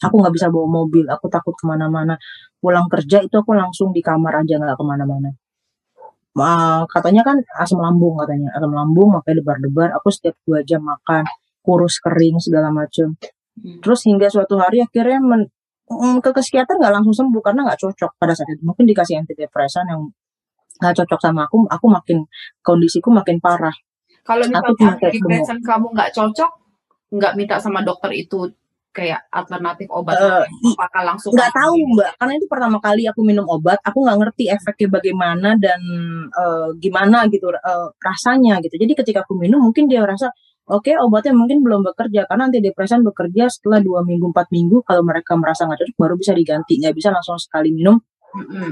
aku 0.00 0.14
nggak 0.24 0.32
bisa 0.32 0.48
bawa 0.48 0.64
mobil 0.64 1.04
aku 1.10 1.28
takut 1.28 1.52
ke 1.52 1.64
mana-mana. 1.68 2.16
Pulang 2.56 2.88
kerja 2.88 3.20
itu 3.20 3.36
aku 3.36 3.52
langsung 3.52 3.92
di 3.92 4.00
kamar 4.00 4.40
aja 4.40 4.56
nggak 4.56 4.78
ke 4.78 4.84
mana-mana. 4.84 5.30
Uh, 6.34 6.82
katanya 6.90 7.22
kan 7.22 7.36
asam 7.60 7.78
lambung 7.78 8.16
katanya. 8.24 8.50
Asam 8.56 8.72
lambung 8.72 9.12
makanya 9.12 9.44
debar-debar. 9.44 9.92
Aku 10.00 10.08
setiap 10.08 10.34
dua 10.48 10.64
jam 10.64 10.82
makan 10.82 11.28
kurus 11.64 11.96
kering 11.96 12.36
segala 12.36 12.68
macam 12.68 13.16
hmm. 13.56 13.80
terus 13.80 14.04
hingga 14.04 14.28
suatu 14.28 14.60
hari 14.60 14.84
akhirnya 14.84 15.18
men, 15.24 15.48
ke 16.20 16.30
psikiater 16.40 16.80
nggak 16.80 16.94
langsung 16.96 17.14
sembuh 17.14 17.42
karena 17.44 17.68
nggak 17.68 17.80
cocok 17.80 18.10
pada 18.16 18.32
saat 18.32 18.48
itu. 18.52 18.62
Mungkin 18.64 18.88
dikasih 18.88 19.20
antidepresan 19.20 19.84
yang 19.88 20.08
nggak 20.80 20.94
cocok 21.04 21.20
sama 21.22 21.46
aku 21.46 21.68
aku 21.70 21.86
makin 21.86 22.18
kondisiku 22.64 23.12
makin 23.12 23.38
parah. 23.38 23.74
Kalau 24.24 24.44
misalnya 24.48 24.96
antidepresan 24.96 25.60
kamu 25.60 25.86
nggak 25.92 26.10
cocok 26.16 26.50
nggak 27.14 27.32
minta 27.38 27.56
sama 27.60 27.84
dokter 27.84 28.10
itu 28.10 28.50
kayak 28.94 29.26
alternatif 29.34 29.90
obat 29.90 30.14
uh, 30.14 30.46
apakah 30.46 31.02
langsung 31.02 31.34
nggak 31.34 31.50
tahu 31.50 31.74
mbak. 31.98 32.10
Karena 32.14 32.32
itu 32.38 32.46
pertama 32.46 32.78
kali 32.78 33.02
aku 33.10 33.20
minum 33.26 33.46
obat 33.50 33.78
aku 33.82 34.06
nggak 34.06 34.18
ngerti 34.22 34.44
efeknya 34.48 34.88
bagaimana 34.98 35.58
dan 35.58 35.82
uh, 36.30 36.70
gimana 36.78 37.26
gitu 37.26 37.50
uh, 37.50 37.90
rasanya 37.98 38.62
gitu. 38.62 38.78
Jadi 38.78 38.92
ketika 38.94 39.26
aku 39.26 39.34
minum 39.34 39.60
mungkin 39.60 39.90
dia 39.90 40.06
rasa 40.06 40.30
oke 40.68 40.88
okay, 40.88 40.94
obatnya 40.96 41.32
mungkin 41.36 41.60
belum 41.60 41.84
bekerja 41.92 42.28
karena 42.28 42.48
antidepresan 42.48 43.00
bekerja 43.04 43.48
setelah 43.52 43.80
dua 43.80 44.00
minggu 44.04 44.32
empat 44.32 44.48
minggu. 44.52 44.84
Kalau 44.84 45.02
mereka 45.04 45.36
merasa 45.36 45.68
nggak 45.68 45.84
cocok 45.84 45.96
baru 45.96 46.14
bisa 46.16 46.32
diganti. 46.32 46.80
Nggak 46.80 46.94
bisa 46.96 47.08
langsung 47.12 47.36
sekali 47.40 47.70
minum 47.72 48.00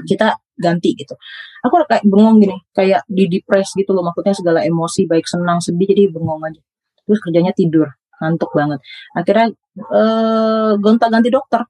kita 0.06 0.34
ganti 0.58 0.90
gitu. 0.98 1.14
Aku 1.62 1.74
kayak 1.86 2.02
bengong 2.06 2.42
gini 2.42 2.56
kayak 2.74 3.06
di 3.06 3.30
depres 3.30 3.74
gitu 3.78 3.94
loh 3.94 4.02
maksudnya 4.02 4.34
segala 4.34 4.60
emosi 4.66 5.06
baik 5.06 5.26
senang 5.26 5.62
sedih 5.62 5.86
jadi 5.86 6.10
bengong 6.10 6.42
aja. 6.42 6.60
Terus 7.06 7.18
kerjanya 7.22 7.52
tidur 7.54 7.88
ngantuk 8.22 8.50
banget. 8.54 8.78
Akhirnya 9.14 9.46
eh, 9.78 10.72
gonta 10.78 11.06
ganti 11.10 11.30
dokter. 11.30 11.62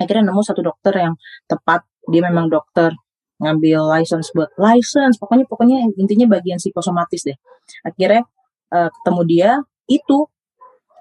Akhirnya 0.00 0.32
nemu 0.32 0.42
satu 0.42 0.60
dokter 0.60 0.92
yang 0.96 1.14
tepat 1.48 1.86
dia 2.10 2.20
memang 2.20 2.52
dokter 2.52 2.92
ngambil 3.40 3.98
license 3.98 4.30
buat 4.30 4.52
license 4.56 5.18
pokoknya 5.18 5.44
pokoknya 5.50 5.90
intinya 5.98 6.38
bagian 6.38 6.60
psikosomatis 6.60 7.24
deh. 7.24 7.36
Akhirnya 7.84 8.24
uh, 8.74 8.90
ketemu 8.90 9.22
dia 9.30 9.50
itu 9.86 10.26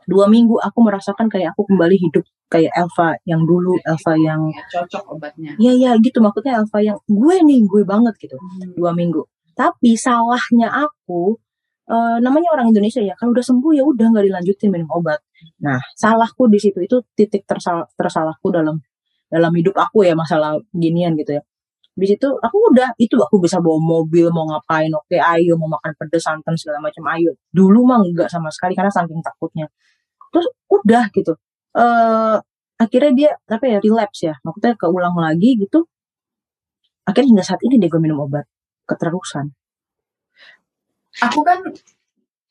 dua 0.05 0.29
minggu 0.29 0.59
aku 0.59 0.79
merasakan 0.83 1.31
kayak 1.31 1.55
aku 1.55 1.65
kembali 1.65 1.95
hidup 1.97 2.23
kayak 2.51 2.69
Elva 2.77 3.17
yang 3.25 3.41
dulu 3.49 3.73
ya, 3.81 3.97
Elva 3.97 4.13
yang 4.19 4.41
ya, 4.53 4.63
cocok 4.69 5.03
obatnya. 5.17 5.51
Iya 5.57 5.71
iya 5.73 5.91
gitu. 5.97 6.21
Maksudnya 6.21 6.61
Elva 6.61 6.79
yang 6.85 6.97
gue 7.09 7.35
nih 7.41 7.59
gue 7.65 7.81
banget 7.81 8.13
gitu 8.21 8.37
hmm. 8.37 8.77
dua 8.77 8.93
minggu. 8.93 9.25
Tapi 9.57 9.97
salahnya 9.97 10.69
aku 10.69 11.33
uh, 11.89 12.17
namanya 12.21 12.53
orang 12.53 12.69
Indonesia 12.69 13.01
ya 13.01 13.17
kalau 13.17 13.33
udah 13.33 13.45
sembuh 13.45 13.71
ya 13.73 13.81
udah 13.81 14.05
nggak 14.13 14.25
dilanjutin 14.29 14.69
minum 14.69 14.89
obat. 14.93 15.17
Nah 15.65 15.81
salahku 15.97 16.45
di 16.51 16.61
situ 16.61 16.77
itu 16.83 17.01
titik 17.17 17.49
tersal 17.49 17.89
tersalahku 17.97 18.53
dalam 18.53 18.77
dalam 19.33 19.49
hidup 19.57 19.73
aku 19.73 20.05
ya 20.05 20.13
masalah 20.13 20.61
ginian 20.77 21.17
gitu 21.17 21.41
ya 21.41 21.43
di 21.93 22.05
situ 22.09 22.25
aku 22.25 22.57
udah 22.73 22.89
itu 22.97 23.13
aku 23.21 23.37
bisa 23.37 23.61
bawa 23.61 23.77
mobil 23.77 24.33
mau 24.33 24.49
ngapain 24.49 24.89
oke 24.89 25.13
ayo 25.13 25.53
mau 25.61 25.69
makan 25.77 25.93
pedes 25.93 26.25
santan 26.25 26.57
segala 26.57 26.81
macam 26.81 27.05
ayo. 27.13 27.37
Dulu 27.53 27.85
mah 27.85 28.01
enggak 28.01 28.33
sama 28.33 28.49
sekali 28.49 28.73
karena 28.73 28.89
saking 28.89 29.21
takutnya. 29.21 29.69
Terus 30.33 30.49
udah 30.73 31.05
gitu. 31.13 31.37
Uh, 31.77 32.41
akhirnya 32.81 33.11
dia 33.13 33.31
apa 33.45 33.65
ya 33.69 33.77
relapse 33.77 34.25
ya. 34.25 34.33
Maksudnya 34.41 34.73
keulang 34.73 35.13
lagi 35.21 35.53
gitu. 35.53 35.85
Akhirnya 37.05 37.29
hingga 37.37 37.45
saat 37.45 37.61
ini 37.61 37.77
dia 37.77 37.89
gue 37.93 38.01
minum 38.01 38.25
obat. 38.25 38.49
Keterusan. 38.89 39.53
Aku 41.29 41.45
kan 41.45 41.61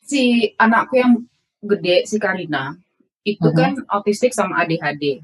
si 0.06 0.54
anakku 0.54 1.02
yang 1.02 1.18
gede 1.66 2.06
si 2.06 2.22
Karina 2.22 2.78
itu 3.26 3.42
uh 3.42 3.50
-huh. 3.50 3.58
kan 3.58 3.72
autistik 3.90 4.30
sama 4.30 4.62
ADHD 4.62 5.22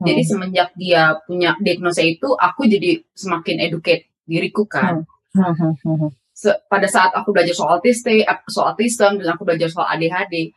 jadi 0.00 0.22
hmm. 0.24 0.30
semenjak 0.32 0.68
dia 0.80 1.12
punya 1.28 1.52
diagnosa 1.60 2.00
itu, 2.00 2.32
aku 2.32 2.64
jadi 2.64 3.04
semakin 3.12 3.56
educate 3.68 4.08
diriku 4.24 4.64
kan. 4.64 5.04
Hmm. 5.36 5.52
Hmm, 5.52 6.10
Se 6.32 6.50
pada 6.66 6.88
saat 6.88 7.12
aku 7.12 7.36
belajar 7.36 7.52
soal 7.52 7.78
autistik, 7.78 8.24
soal 8.48 8.72
autism, 8.72 9.20
dan 9.20 9.36
aku 9.36 9.44
belajar 9.44 9.68
soal 9.68 9.86
ADHD, 9.92 10.56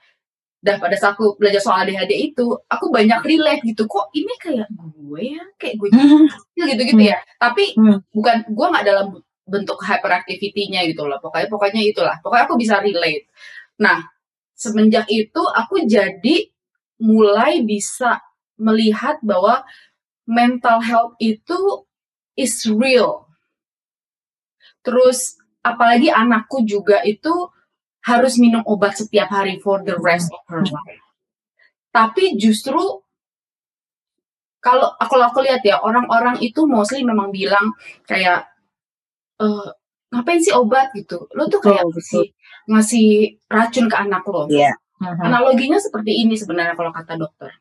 dan 0.63 0.79
pada 0.79 0.95
saat 0.95 1.19
aku 1.19 1.35
belajar 1.35 1.59
soal 1.59 1.83
ADHD 1.83 2.31
itu, 2.31 2.55
aku 2.71 2.87
banyak 2.87 3.19
relate 3.19 3.61
gitu. 3.67 3.83
Kok 3.83 4.15
ini 4.15 4.33
kayak 4.39 4.71
gue 4.71 5.21
ya, 5.35 5.43
kayak 5.59 5.75
gue 5.75 5.87
gitu-gitu 6.55 7.03
ya. 7.03 7.19
Tapi 7.35 7.75
bukan 8.15 8.47
gue 8.47 8.67
nggak 8.71 8.85
dalam 8.87 9.19
bentuk 9.43 9.75
hyperactivity-nya 9.83 10.87
gitu 10.87 11.03
loh. 11.03 11.19
Pokoknya 11.19 11.51
pokoknya 11.51 11.83
itulah. 11.83 12.15
Pokoknya 12.23 12.47
aku 12.47 12.55
bisa 12.55 12.79
relate. 12.79 13.27
Nah, 13.83 14.07
semenjak 14.55 15.03
itu 15.11 15.43
aku 15.43 15.83
jadi 15.83 16.47
mulai 17.03 17.59
bisa 17.67 18.23
melihat 18.57 19.19
bahwa 19.25 19.65
mental 20.27 20.79
health 20.79 21.13
itu 21.19 21.87
is 22.37 22.63
real. 22.67 23.27
Terus 24.83 25.39
apalagi 25.63 26.11
anakku 26.11 26.63
juga 26.67 27.01
itu 27.07 27.31
harus 28.03 28.35
minum 28.35 28.63
obat 28.67 28.99
setiap 28.99 29.31
hari 29.31 29.59
for 29.63 29.79
the 29.87 29.95
rest 29.95 30.27
of 30.31 30.43
her 30.51 30.63
life. 30.67 31.03
Tapi 31.93 32.35
justru 32.35 32.81
kalau 34.63 34.95
aku 34.95 35.19
aku 35.19 35.39
lihat 35.43 35.63
ya 35.63 35.79
orang-orang 35.79 36.39
itu 36.39 36.63
mostly 36.67 37.03
memang 37.03 37.31
bilang 37.31 37.75
kayak 38.07 38.47
e, 39.39 39.47
ngapain 40.11 40.39
sih 40.39 40.55
obat 40.55 40.91
gitu? 40.95 41.27
Lo 41.35 41.47
tuh 41.47 41.63
kayak 41.63 41.83
betul, 41.83 41.95
ngasih, 41.99 42.25
ngasih 42.71 43.07
racun 43.47 43.85
ke 43.87 43.95
anak 43.95 44.23
lo. 44.27 44.47
Yeah. 44.51 44.75
Analoginya 45.03 45.79
seperti 45.83 46.23
ini 46.23 46.39
sebenarnya 46.39 46.79
kalau 46.79 46.95
kata 46.95 47.19
dokter. 47.19 47.51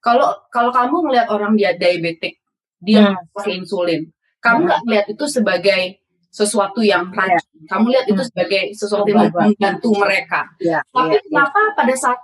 Kalau 0.00 0.28
kalau 0.52 0.70
kamu 0.70 0.96
melihat 1.10 1.28
orang 1.32 1.56
dia 1.56 1.74
diabetik, 1.76 2.40
dia 2.80 3.12
hmm. 3.12 3.32
pakai 3.34 3.52
insulin, 3.60 4.08
kamu 4.40 4.66
nggak 4.66 4.80
hmm. 4.80 4.86
melihat 4.88 5.06
itu 5.12 5.24
sebagai 5.28 5.80
sesuatu 6.30 6.80
yang 6.80 7.10
iya. 7.10 7.16
rajin. 7.18 7.50
Yeah. 7.58 7.68
Kamu 7.68 7.86
lihat 7.90 8.06
itu 8.06 8.22
hmm. 8.22 8.30
sebagai 8.30 8.62
sesuatu 8.72 9.08
yang 9.10 9.28
membantu 9.28 9.90
mereka. 9.98 10.40
Yeah. 10.62 10.82
Tapi 10.94 11.18
yeah. 11.18 11.24
kenapa 11.26 11.60
pada 11.74 11.94
saat 11.98 12.20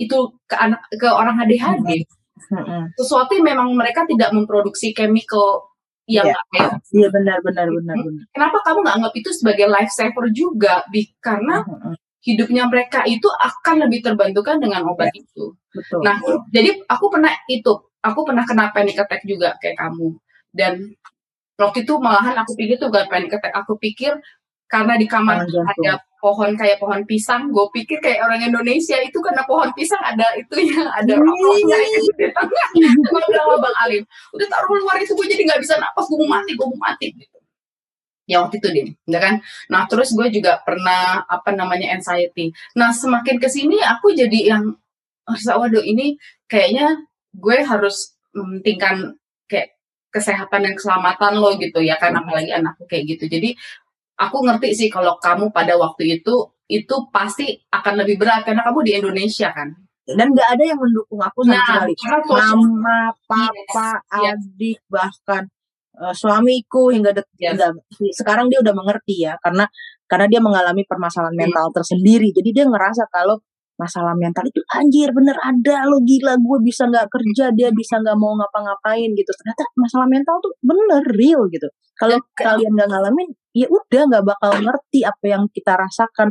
itu 0.00 0.18
ke 0.48 0.56
anak 0.56 0.80
ke 0.96 1.08
orang 1.10 1.36
ADHD, 1.42 2.08
hmm. 2.50 2.96
sesuatu 2.96 3.30
yang 3.36 3.46
memang 3.54 3.68
mereka 3.76 4.08
tidak 4.08 4.32
memproduksi 4.32 4.96
chemical 4.96 5.68
yang 6.08 6.26
yeah. 6.26 6.40
Iya 6.90 7.06
yeah, 7.06 7.10
benar 7.12 7.38
benar 7.44 7.68
benar 7.70 7.96
benar. 8.00 8.24
Kenapa 8.34 8.56
kamu 8.66 8.78
nggak 8.82 8.96
anggap 8.98 9.14
itu 9.14 9.30
sebagai 9.30 9.66
life 9.70 9.92
saver 9.92 10.26
juga? 10.34 10.82
Karena 11.22 11.62
hmm 11.62 12.00
hidupnya 12.22 12.70
mereka 12.70 13.02
itu 13.04 13.26
akan 13.26 13.86
lebih 13.86 14.06
terbantukan 14.06 14.62
dengan 14.62 14.86
obat 14.86 15.10
ya, 15.10 15.22
itu. 15.26 15.58
Betul. 15.74 16.00
Nah, 16.06 16.16
jadi 16.54 16.86
aku 16.86 17.10
pernah 17.10 17.34
itu, 17.50 17.72
aku 17.98 18.20
pernah 18.22 18.46
kena 18.46 18.70
panic 18.70 19.02
attack 19.02 19.26
juga 19.26 19.58
kayak 19.58 19.76
kamu. 19.78 20.14
Dan 20.54 20.94
waktu 21.58 21.82
itu 21.82 21.98
malahan 21.98 22.38
aku 22.38 22.54
pikir 22.54 22.78
tuh 22.78 22.94
gak 22.94 23.10
panic 23.10 23.34
attack, 23.34 23.52
aku 23.58 23.74
pikir 23.76 24.14
karena 24.70 24.96
di 24.96 25.04
kamar 25.04 25.44
ada 25.44 26.00
pohon 26.16 26.54
kayak 26.56 26.80
pohon 26.80 27.04
pisang 27.04 27.52
gue 27.52 27.66
pikir 27.76 28.00
kayak 28.00 28.24
orang 28.24 28.40
Indonesia 28.40 28.96
itu 29.02 29.18
karena 29.20 29.44
pohon 29.44 29.68
pisang 29.76 30.00
ada 30.00 30.24
itu 30.38 30.54
yang 30.64 30.88
ada 30.88 31.12
rokoknya 31.18 31.78
itu 31.82 32.08
di 32.16 32.30
tengah 32.32 32.68
gue 32.78 33.20
bilang 33.28 33.46
sama 33.52 33.56
bang 33.58 33.76
Alim 33.84 34.02
udah 34.32 34.46
taruh 34.48 34.78
luar 34.80 34.96
itu 35.02 35.12
gue 35.12 35.26
jadi 35.28 35.42
nggak 35.44 35.60
bisa 35.60 35.76
napas 35.76 36.08
gue 36.08 36.16
mau 36.24 36.38
mati 36.38 36.56
gue 36.56 36.64
mau 36.64 36.78
mati 36.78 37.06
gitu 37.10 37.31
ya 38.26 38.42
waktu 38.42 38.58
itu 38.62 38.68
deh 38.70 38.86
ya 39.08 39.18
kan? 39.20 39.34
Nah 39.72 39.84
terus 39.90 40.14
gue 40.14 40.28
juga 40.30 40.62
pernah 40.62 41.22
apa 41.26 41.50
namanya 41.52 41.92
anxiety. 41.94 42.50
Nah 42.78 42.90
semakin 42.94 43.36
ke 43.42 43.48
sini 43.50 43.78
aku 43.82 44.14
jadi 44.14 44.56
yang 44.56 44.64
merasa 45.26 45.54
waduh 45.58 45.82
ini 45.82 46.16
kayaknya 46.46 47.06
gue 47.34 47.56
harus 47.64 48.14
mementingkan 48.34 49.16
kayak 49.48 49.74
kesehatan 50.12 50.66
dan 50.68 50.74
keselamatan 50.76 51.32
lo 51.40 51.54
gitu 51.56 51.80
ya 51.80 51.96
kan? 52.00 52.12
Apalagi 52.14 52.50
anakku 52.52 52.84
kayak 52.90 53.16
gitu. 53.16 53.26
Jadi 53.30 53.54
aku 54.18 54.36
ngerti 54.44 54.68
sih 54.76 54.88
kalau 54.92 55.16
kamu 55.18 55.50
pada 55.50 55.74
waktu 55.78 56.20
itu 56.20 56.34
itu 56.68 56.94
pasti 57.12 57.60
akan 57.68 57.94
lebih 58.04 58.16
berat 58.22 58.46
karena 58.46 58.62
kamu 58.64 58.80
di 58.86 58.92
Indonesia 58.96 59.50
kan? 59.52 59.72
Dan 60.02 60.34
nggak 60.34 60.48
ada 60.58 60.64
yang 60.66 60.78
mendukung 60.82 61.22
aku 61.22 61.46
sama 61.46 61.54
Nah, 61.54 61.86
sekali. 61.86 61.94
mama 62.26 62.98
papa 63.22 63.88
Yes, 64.18 64.34
yes. 64.34 64.40
adik 64.50 64.78
bahkan 64.90 65.42
eh, 66.00 66.14
suamiku 66.16 66.88
hingga 66.88 67.12
Yes. 67.36 67.56
hingga 67.58 67.66
sekarang 68.16 68.46
dia 68.48 68.58
udah 68.64 68.74
mengerti 68.76 69.24
ya 69.28 69.36
karena 69.40 69.64
karena 70.08 70.26
dia 70.28 70.40
mengalami 70.40 70.82
permasalahan 70.88 71.34
Hmm. 71.36 71.42
mental 71.48 71.66
tersendiri 71.72 72.32
jadi 72.32 72.48
dia 72.52 72.64
ngerasa 72.68 73.08
kalau 73.12 73.40
masalah 73.80 74.12
mental 74.14 74.44
itu 74.46 74.60
anjir 74.68 75.10
bener 75.10 75.34
ada 75.42 75.88
lo 75.88 75.98
gila 76.04 76.36
gue 76.38 76.58
bisa 76.62 76.86
nggak 76.86 77.08
kerja 77.08 77.50
dia 77.56 77.72
bisa 77.72 77.98
nggak 77.98 78.14
mau 78.20 78.36
ngapa-ngapain 78.36 79.10
gitu 79.16 79.30
ternyata 79.32 79.64
masalah 79.74 80.06
mental 80.06 80.36
tuh 80.38 80.52
bener 80.60 81.02
real 81.16 81.48
gitu 81.50 81.66
kalau 81.96 82.20
ke- 82.36 82.44
kalian 82.46 82.72
nggak 82.76 82.88
ngalamin 82.92 83.28
ya 83.56 83.66
udah 83.68 84.02
nggak 84.12 84.24
bakal 84.28 84.52
ngerti 84.60 85.00
apa 85.02 85.24
yang 85.24 85.42
kita 85.50 85.72
rasakan 85.74 86.30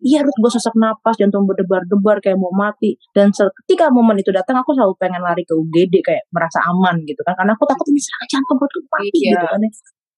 iya 0.00 0.20
harus 0.20 0.34
gue 0.36 0.50
sesak 0.52 0.74
napas 0.76 1.16
jantung 1.16 1.44
berdebar-debar 1.44 2.20
kayak 2.20 2.36
mau 2.36 2.52
mati. 2.52 2.96
Dan 3.10 3.32
ketika 3.32 3.88
momen 3.88 4.16
itu 4.16 4.28
datang 4.30 4.60
aku 4.60 4.76
selalu 4.76 4.94
pengen 4.96 5.20
lari 5.20 5.42
ke 5.42 5.52
UGD 5.52 6.04
kayak 6.04 6.24
merasa 6.30 6.60
aman 6.66 7.00
gitu 7.04 7.20
kan. 7.24 7.32
Karena 7.34 7.52
aku 7.52 7.64
takut 7.64 7.86
ini 7.88 8.00
serangan 8.00 8.28
jantung 8.28 8.56
buat 8.60 8.72
mati 8.90 9.08
Iya. 9.16 9.30
gitu 9.32 9.46
kan 9.46 9.60
ya. 9.60 9.70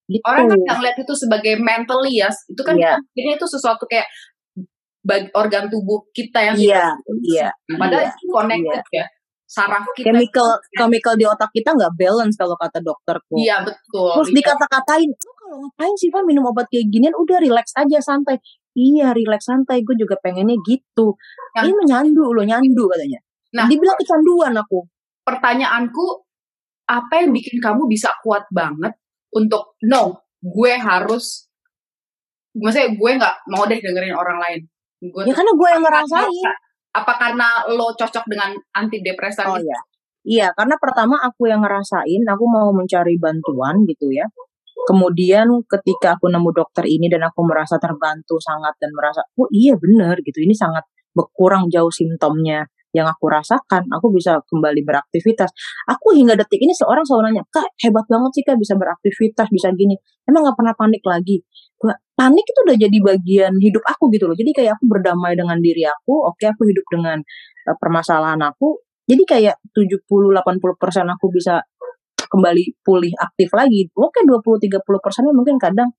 gitu. 0.09 0.23
Orang 0.25 0.45
kan 0.49 0.57
ngeliat 0.81 0.97
itu 0.97 1.13
sebagai 1.13 1.53
mentally 1.61 2.13
ya. 2.17 2.29
Itu 2.49 2.61
kan 2.65 2.75
Iya. 2.75 2.97
ini 3.13 3.37
itu 3.37 3.45
sesuatu 3.45 3.85
kayak 3.85 4.09
bag- 4.99 5.31
organ 5.31 5.71
tubuh 5.71 6.03
kita 6.11 6.39
yang 6.43 6.55
iya 6.59 6.91
iya 7.23 7.47
padahal 7.71 8.03
iya, 8.03 8.11
itu 8.11 8.25
connected 8.27 8.83
ya. 8.91 9.05
Saraf 9.49 9.81
kita 9.97 10.13
chemical 10.13 10.49
chemical 10.77 11.13
di 11.17 11.25
otak 11.25 11.49
kita 11.49 11.73
nggak 11.73 11.97
balance 11.97 12.37
kalau 12.37 12.53
kata 12.53 12.77
dokterku. 12.81 13.33
Iya 13.33 13.65
betul. 13.65 14.13
Terus 14.21 14.29
Iya. 14.29 14.37
dikata-katain 14.37 15.09
lu 15.09 15.31
kalau 15.33 15.55
ngapain 15.65 15.95
sih 15.97 16.09
Pak 16.09 16.21
minum 16.21 16.45
obat 16.45 16.69
kayak 16.69 16.85
ginian? 16.89 17.15
Udah 17.17 17.41
relax 17.41 17.73
aja 17.73 17.97
santai 17.97 18.37
iya 18.75 19.13
relax 19.13 19.49
santai 19.49 19.81
gue 19.81 19.95
juga 19.97 20.19
pengennya 20.19 20.57
gitu 20.65 21.15
Nah. 21.57 21.65
ini 21.65 21.73
menyandu 21.73 22.29
lo 22.29 22.41
nyandu 22.45 22.85
katanya 22.91 23.19
Nah. 23.55 23.65
dibilang 23.65 23.97
kecanduan 23.97 24.53
aku 24.53 24.85
pertanyaanku 25.25 26.05
apa 26.89 27.13
yang 27.21 27.33
bikin 27.33 27.57
kamu 27.61 27.85
bisa 27.85 28.09
kuat 28.21 28.45
banget 28.49 28.93
untuk 29.33 29.77
no 29.85 30.25
gue 30.41 30.73
harus 30.77 31.49
maksudnya 32.53 32.89
gue 32.97 33.11
nggak 33.17 33.35
mau 33.49 33.63
deh 33.65 33.77
dengerin 33.77 34.15
orang 34.15 34.37
lain 34.41 34.59
gue 34.99 35.21
ya 35.25 35.33
karena 35.33 35.51
gue 35.53 35.67
yang 35.69 35.83
ngerasain 35.85 36.49
apa 36.89 37.13
karena 37.21 37.47
lo 37.69 37.93
cocok 37.93 38.25
dengan 38.25 38.49
antidepresan 38.73 39.45
Oh 39.45 39.61
itu? 39.61 39.69
ya. 39.69 39.79
Iya, 40.19 40.47
karena 40.51 40.75
pertama 40.81 41.15
aku 41.21 41.47
yang 41.47 41.63
ngerasain, 41.63 42.21
aku 42.27 42.43
mau 42.49 42.75
mencari 42.75 43.15
bantuan 43.15 43.87
gitu 43.87 44.11
ya. 44.11 44.27
Kemudian 44.89 45.45
ketika 45.69 46.17
aku 46.17 46.33
nemu 46.33 46.49
dokter 46.49 46.81
ini 46.89 47.05
dan 47.13 47.21
aku 47.29 47.45
merasa 47.45 47.77
terbantu 47.77 48.41
sangat 48.41 48.73
dan 48.81 48.89
merasa, 48.97 49.21
oh 49.37 49.45
iya 49.53 49.77
bener 49.77 50.17
gitu, 50.25 50.41
ini 50.41 50.57
sangat 50.57 50.81
berkurang 51.13 51.69
jauh 51.69 51.93
simptomnya 51.93 52.65
yang 52.89 53.05
aku 53.05 53.29
rasakan, 53.29 53.85
aku 53.93 54.09
bisa 54.09 54.41
kembali 54.49 54.81
beraktivitas. 54.81 55.53
Aku 55.85 56.17
hingga 56.17 56.33
detik 56.33 56.57
ini 56.57 56.73
seorang 56.73 57.05
selalu 57.05 57.29
nanya, 57.29 57.43
kak 57.53 57.69
hebat 57.85 58.05
banget 58.09 58.31
sih 58.33 58.41
kak 58.41 58.57
bisa 58.57 58.73
beraktivitas, 58.73 59.45
bisa 59.53 59.69
gini. 59.77 59.93
Emang 60.25 60.49
gak 60.49 60.57
pernah 60.57 60.73
panik 60.73 61.05
lagi? 61.05 61.37
Panik 62.17 62.45
itu 62.49 62.59
udah 62.65 62.77
jadi 62.81 62.97
bagian 62.97 63.53
hidup 63.61 63.85
aku 63.85 64.09
gitu 64.09 64.25
loh. 64.25 64.33
Jadi 64.33 64.51
kayak 64.57 64.81
aku 64.81 64.89
berdamai 64.89 65.37
dengan 65.37 65.61
diri 65.61 65.85
aku, 65.85 66.33
oke 66.33 66.41
aku 66.49 66.65
hidup 66.65 66.85
dengan 66.89 67.21
eh, 67.69 67.77
permasalahan 67.77 68.41
aku, 68.41 68.81
jadi 69.09 69.23
kayak 69.25 69.55
70-80% 69.73 70.45
aku 71.13 71.25
bisa 71.33 71.65
kembali 72.29 72.79
pulih 72.85 73.11
aktif 73.17 73.49
lagi. 73.57 73.89
Oke 73.97 74.21
20-30% 74.23 75.25
nya 75.25 75.33
mungkin 75.33 75.57
kadang 75.57 75.89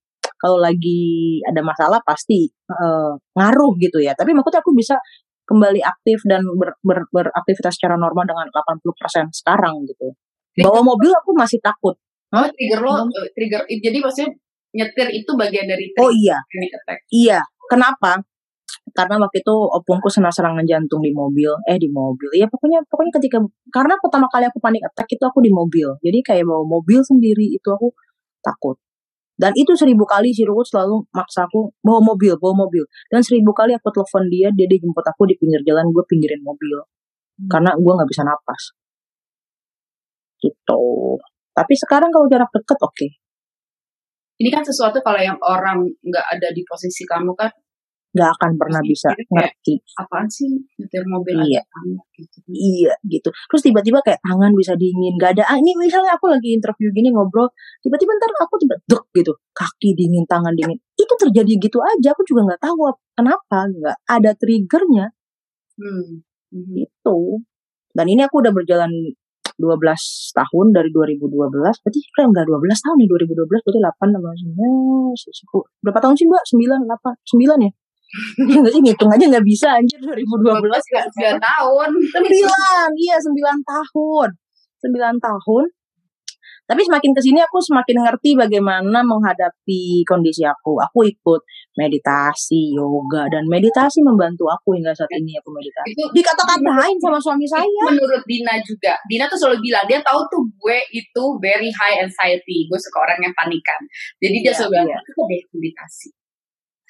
kalau 0.40 0.56
lagi 0.56 1.38
ada 1.44 1.60
masalah 1.60 2.00
pasti 2.06 2.48
eh, 2.48 3.12
ngaruh 3.36 3.72
gitu 3.82 3.98
ya. 4.00 4.14
Tapi 4.16 4.32
maksudnya 4.32 4.62
aku 4.64 4.72
bisa 4.72 4.96
kembali 5.44 5.82
aktif 5.82 6.22
dan 6.30 6.46
ber, 6.54 6.78
ber- 6.86 7.10
beraktivitas 7.10 7.74
secara 7.74 7.98
normal 7.98 8.24
dengan 8.24 8.46
80% 8.48 9.34
sekarang 9.34 9.82
gitu. 9.90 10.14
Bawa 10.62 10.80
mobil 10.86 11.10
aku 11.10 11.34
masih 11.34 11.58
takut. 11.58 11.98
Oh, 12.30 12.46
trigger 12.46 12.80
lo, 12.80 13.10
eh, 13.10 13.28
trigger. 13.34 13.66
Jadi 13.66 13.98
maksudnya 13.98 14.30
nyetir 14.70 15.08
itu 15.10 15.30
bagian 15.34 15.66
dari 15.66 15.90
Oh 15.98 16.14
iya, 16.14 16.38
panic 16.46 16.72
attack. 16.78 16.98
iya. 17.10 17.42
Kenapa? 17.66 18.22
Karena 18.90 19.16
waktu 19.22 19.42
itu 19.42 19.55
opungku 19.55 20.09
kena 20.11 20.31
serangan 20.33 20.66
jantung 20.66 21.00
di 21.05 21.12
mobil, 21.14 21.50
eh 21.66 21.79
di 21.79 21.88
mobil. 21.90 22.31
Ya 22.35 22.46
pokoknya 22.50 22.83
pokoknya 22.87 23.12
ketika 23.20 23.38
karena 23.70 23.94
pertama 24.03 24.26
kali 24.29 24.44
aku 24.50 24.59
panik 24.59 24.83
attack 24.85 25.09
itu 25.11 25.24
aku 25.24 25.40
di 25.40 25.50
mobil. 25.53 25.96
Jadi 26.03 26.18
kayak 26.20 26.44
bawa 26.46 26.64
mobil 26.66 27.00
sendiri 27.07 27.46
itu 27.55 27.68
aku 27.70 27.94
takut. 28.42 28.76
Dan 29.40 29.57
itu 29.57 29.72
seribu 29.72 30.05
kali 30.05 30.37
si 30.37 30.44
Ruhut 30.44 30.68
selalu 30.68 31.09
maksa 31.16 31.48
aku 31.48 31.72
bawa 31.81 32.05
mobil, 32.05 32.37
bawa 32.37 32.68
mobil. 32.68 32.85
Dan 33.09 33.24
seribu 33.24 33.57
kali 33.57 33.72
aku 33.72 33.88
telepon 33.88 34.29
dia, 34.29 34.53
dia 34.53 34.68
dijemput 34.68 35.00
aku 35.00 35.24
di 35.24 35.33
pinggir 35.40 35.64
jalan, 35.64 35.88
gue 35.88 36.05
pinggirin 36.05 36.44
mobil. 36.44 36.85
Karena 37.48 37.72
gue 37.72 37.92
nggak 37.96 38.11
bisa 38.12 38.20
napas. 38.20 38.76
Gitu. 40.44 40.83
Tapi 41.57 41.72
sekarang 41.72 42.12
kalau 42.12 42.29
jarak 42.29 42.53
deket 42.53 42.79
oke. 42.85 43.09
Ini 44.40 44.48
kan 44.53 44.64
sesuatu 44.64 45.00
kalau 45.00 45.20
yang 45.20 45.40
orang 45.40 45.88
nggak 45.88 46.26
ada 46.37 46.48
di 46.53 46.61
posisi 46.64 47.09
kamu 47.09 47.33
kan, 47.33 47.53
Nggak 48.10 48.30
akan 48.34 48.50
pernah 48.58 48.82
bisa 48.82 49.08
kayak, 49.14 49.30
ngerti. 49.54 49.74
apaan 49.94 50.26
sih 50.26 50.50
nyetir 50.76 51.06
mobil 51.06 51.36
Iya. 51.46 51.62
gitu. 52.10 52.38
Iya 52.50 52.92
gitu. 53.06 53.28
Terus 53.30 53.62
tiba-tiba 53.62 54.02
kayak 54.02 54.18
tangan 54.20 54.50
bisa 54.52 54.74
dingin, 54.74 55.14
gak 55.14 55.38
ada. 55.38 55.46
Ah, 55.46 55.56
ini 55.56 55.70
misalnya 55.78 56.18
aku 56.18 56.26
lagi 56.26 56.50
interview 56.50 56.90
gini 56.90 57.14
ngobrol, 57.14 57.46
tiba-tiba 57.80 58.10
ntar 58.18 58.30
aku 58.42 58.54
tiba 58.58 58.74
dek 58.82 59.04
gitu, 59.14 59.32
kaki 59.54 59.94
dingin, 59.94 60.26
tangan 60.26 60.50
dingin. 60.52 60.74
Itu 60.94 61.14
terjadi 61.16 61.52
gitu 61.56 61.78
aja. 61.78 62.10
Aku 62.10 62.26
juga 62.26 62.50
nggak 62.50 62.60
tahu 62.60 62.90
ap- 62.90 63.02
kenapa, 63.14 63.58
nggak 63.70 63.96
ada 64.04 64.30
triggernya 64.34 65.06
Hmm. 65.78 66.26
Mhm. 66.50 66.74
itu. 66.82 67.18
Dan 67.90 68.06
ini 68.06 68.22
aku 68.22 68.42
udah 68.42 68.50
berjalan 68.50 68.90
12 69.54 70.02
tahun 70.32 70.66
dari 70.72 70.90
2012. 70.90 71.78
Berarti 71.78 72.00
kan 72.12 72.32
enggak 72.32 72.46
12 72.48 72.80
tahun 72.80 72.96
nih 72.98 73.08
2012 73.08 73.60
berarti 73.62 73.80
8 73.80 74.08
tambah 74.10 74.32
9 74.34 75.14
10. 75.14 75.62
Berapa 75.78 75.98
tahun 76.00 76.14
sih 76.16 76.26
Mbak? 76.26 76.42
9 76.48 76.80
8 76.88 77.12
9 77.24 77.58
ya? 77.60 77.72
Ngitung 78.82 79.10
aja 79.10 79.24
nggak 79.30 79.46
bisa 79.46 79.78
anjir 79.78 79.98
2012 80.02 80.66
nggak 80.66 81.04
sembilan 81.14 81.38
tahun. 81.38 81.88
sembilan 82.10 82.88
iya 82.98 83.16
sembilan 83.22 83.56
tahun 83.62 84.28
sembilan 84.80 85.14
tahun 85.20 85.66
tapi 86.70 86.86
semakin 86.86 87.10
ke 87.10 87.18
sini 87.18 87.42
aku 87.42 87.58
semakin 87.58 87.98
ngerti 88.06 88.38
bagaimana 88.38 89.02
menghadapi 89.02 90.06
kondisi 90.06 90.46
aku 90.46 90.78
aku 90.78 91.02
ikut 91.02 91.42
meditasi 91.74 92.70
yoga 92.70 93.26
dan 93.26 93.42
meditasi 93.50 93.98
membantu 94.06 94.46
aku 94.46 94.78
hingga 94.78 94.94
saat 94.94 95.10
ini 95.18 95.34
aku 95.34 95.50
meditasi 95.50 95.98
Itu 95.98 96.06
dikata-katain 96.14 96.94
sama 97.02 97.18
suami 97.18 97.42
saya 97.50 97.66
menurut 97.90 98.22
Dina 98.22 98.54
juga. 98.62 98.94
Dina 99.10 99.26
tuh 99.26 99.34
selalu 99.34 99.66
bilang 99.66 99.82
dia 99.90 99.98
tahu 99.98 100.22
tuh 100.30 100.46
gue 100.46 100.78
itu 100.94 101.22
very 101.42 101.74
high 101.74 102.06
anxiety. 102.06 102.70
Gue 102.70 102.78
suka 102.78 103.02
orang 103.02 103.18
yang 103.18 103.34
panikan. 103.34 103.80
Jadi 104.22 104.36
dia 104.38 104.54
Iya, 104.54 104.58
selalu 104.62 104.70
bilang 104.78 104.86
iya. 104.94 105.26
deh 105.26 105.42
meditasi. 105.50 106.08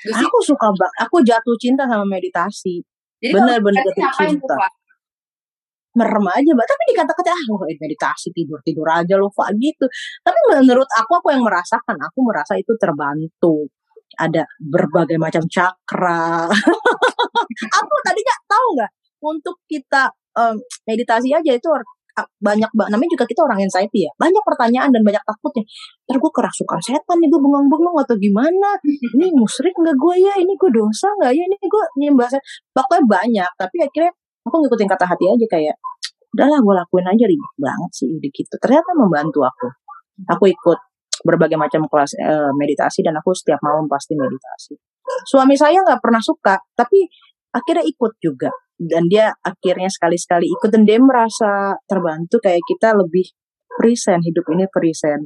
Aku 0.09 0.39
suka 0.41 0.73
banget 0.73 0.97
aku 1.05 1.17
jatuh 1.21 1.57
cinta 1.61 1.85
sama 1.85 2.09
meditasi. 2.09 2.81
Bener-bener 3.21 3.85
jatuh 3.85 4.09
cinta. 4.17 4.57
Pak? 4.57 4.73
merem 5.95 6.27
aja 6.31 6.51
mbak. 6.55 6.67
Tapi 6.67 6.83
dikata-kata 6.95 7.31
ah 7.35 7.43
lo 7.51 7.55
meditasi 7.67 8.29
tidur 8.31 8.63
tidur 8.63 8.87
aja 8.87 9.15
lo 9.19 9.31
Fa 9.35 9.51
gitu. 9.55 9.87
Tapi 10.23 10.39
menurut 10.63 10.87
aku 10.95 11.19
aku 11.19 11.29
yang 11.35 11.43
merasakan 11.43 11.97
aku 11.99 12.19
merasa 12.23 12.55
itu 12.55 12.73
terbantu. 12.79 13.67
Ada 14.19 14.43
berbagai 14.59 15.23
macam 15.23 15.47
cakra. 15.47 16.51
Aku 17.79 17.95
tadinya 18.03 18.37
tahu 18.51 18.67
nggak? 18.75 18.93
Untuk 19.23 19.63
kita 19.71 20.11
em, 20.35 20.59
meditasi 20.83 21.31
aja 21.31 21.55
itu 21.55 21.69
banyak 22.19 22.71
banget 22.75 22.91
namanya 22.91 23.11
juga 23.15 23.25
kita 23.29 23.41
orang 23.47 23.59
anxiety 23.65 24.07
ya. 24.07 24.13
Banyak 24.19 24.43
pertanyaan 24.43 24.91
dan 24.91 25.03
banyak 25.07 25.23
takutnya. 25.23 25.65
Ntar 26.07 26.17
gue 26.19 26.33
kerasukan 26.33 26.81
setan 26.83 27.17
nih 27.23 27.29
gue 27.31 27.41
bengong-bengong 27.41 27.97
atau 28.03 28.15
gimana? 28.19 28.71
Ini 28.85 29.27
musrik 29.35 29.75
nggak 29.75 29.97
gue 29.97 30.15
ya? 30.21 30.33
Ini 30.39 30.53
gue 30.55 30.71
dosa 30.75 31.09
nggak 31.21 31.33
ya? 31.33 31.43
Ini 31.47 31.57
gue 31.57 31.85
nyembah 32.03 32.29
pokoknya 32.75 33.05
banyak. 33.07 33.51
Tapi 33.57 33.77
akhirnya 33.87 34.13
aku 34.47 34.57
ngikutin 34.67 34.89
kata 34.89 35.05
hati 35.07 35.25
aja 35.31 35.47
kayak 35.47 35.77
udahlah 36.31 36.59
gue 36.63 36.75
lakuin 36.79 37.07
aja 37.07 37.25
ribet 37.27 37.55
banget 37.59 37.91
sih. 37.95 38.09
Udah 38.11 38.31
gitu. 38.31 38.55
Ternyata 38.59 38.91
membantu 38.99 39.41
aku. 39.47 39.69
Aku 40.37 40.45
ikut 40.51 40.79
berbagai 41.25 41.57
macam 41.61 41.85
kelas 41.85 42.17
uh, 42.17 42.53
meditasi 42.57 43.05
dan 43.05 43.17
aku 43.17 43.33
setiap 43.37 43.61
malam 43.61 43.85
pasti 43.89 44.17
meditasi. 44.17 44.75
Suami 45.29 45.59
saya 45.59 45.83
nggak 45.83 46.01
pernah 46.01 46.23
suka, 46.23 46.57
tapi 46.73 47.05
akhirnya 47.51 47.85
ikut 47.85 48.13
juga 48.23 48.49
dan 48.81 49.13
dia 49.13 49.29
akhirnya 49.45 49.93
sekali-sekali 49.93 50.49
ikut 50.49 50.73
dan 50.73 50.89
dia 50.89 50.97
merasa 50.97 51.77
terbantu 51.85 52.41
kayak 52.41 52.65
kita 52.65 52.97
lebih 52.97 53.29
present 53.77 54.25
hidup 54.25 54.49
ini 54.57 54.65
present. 54.73 55.21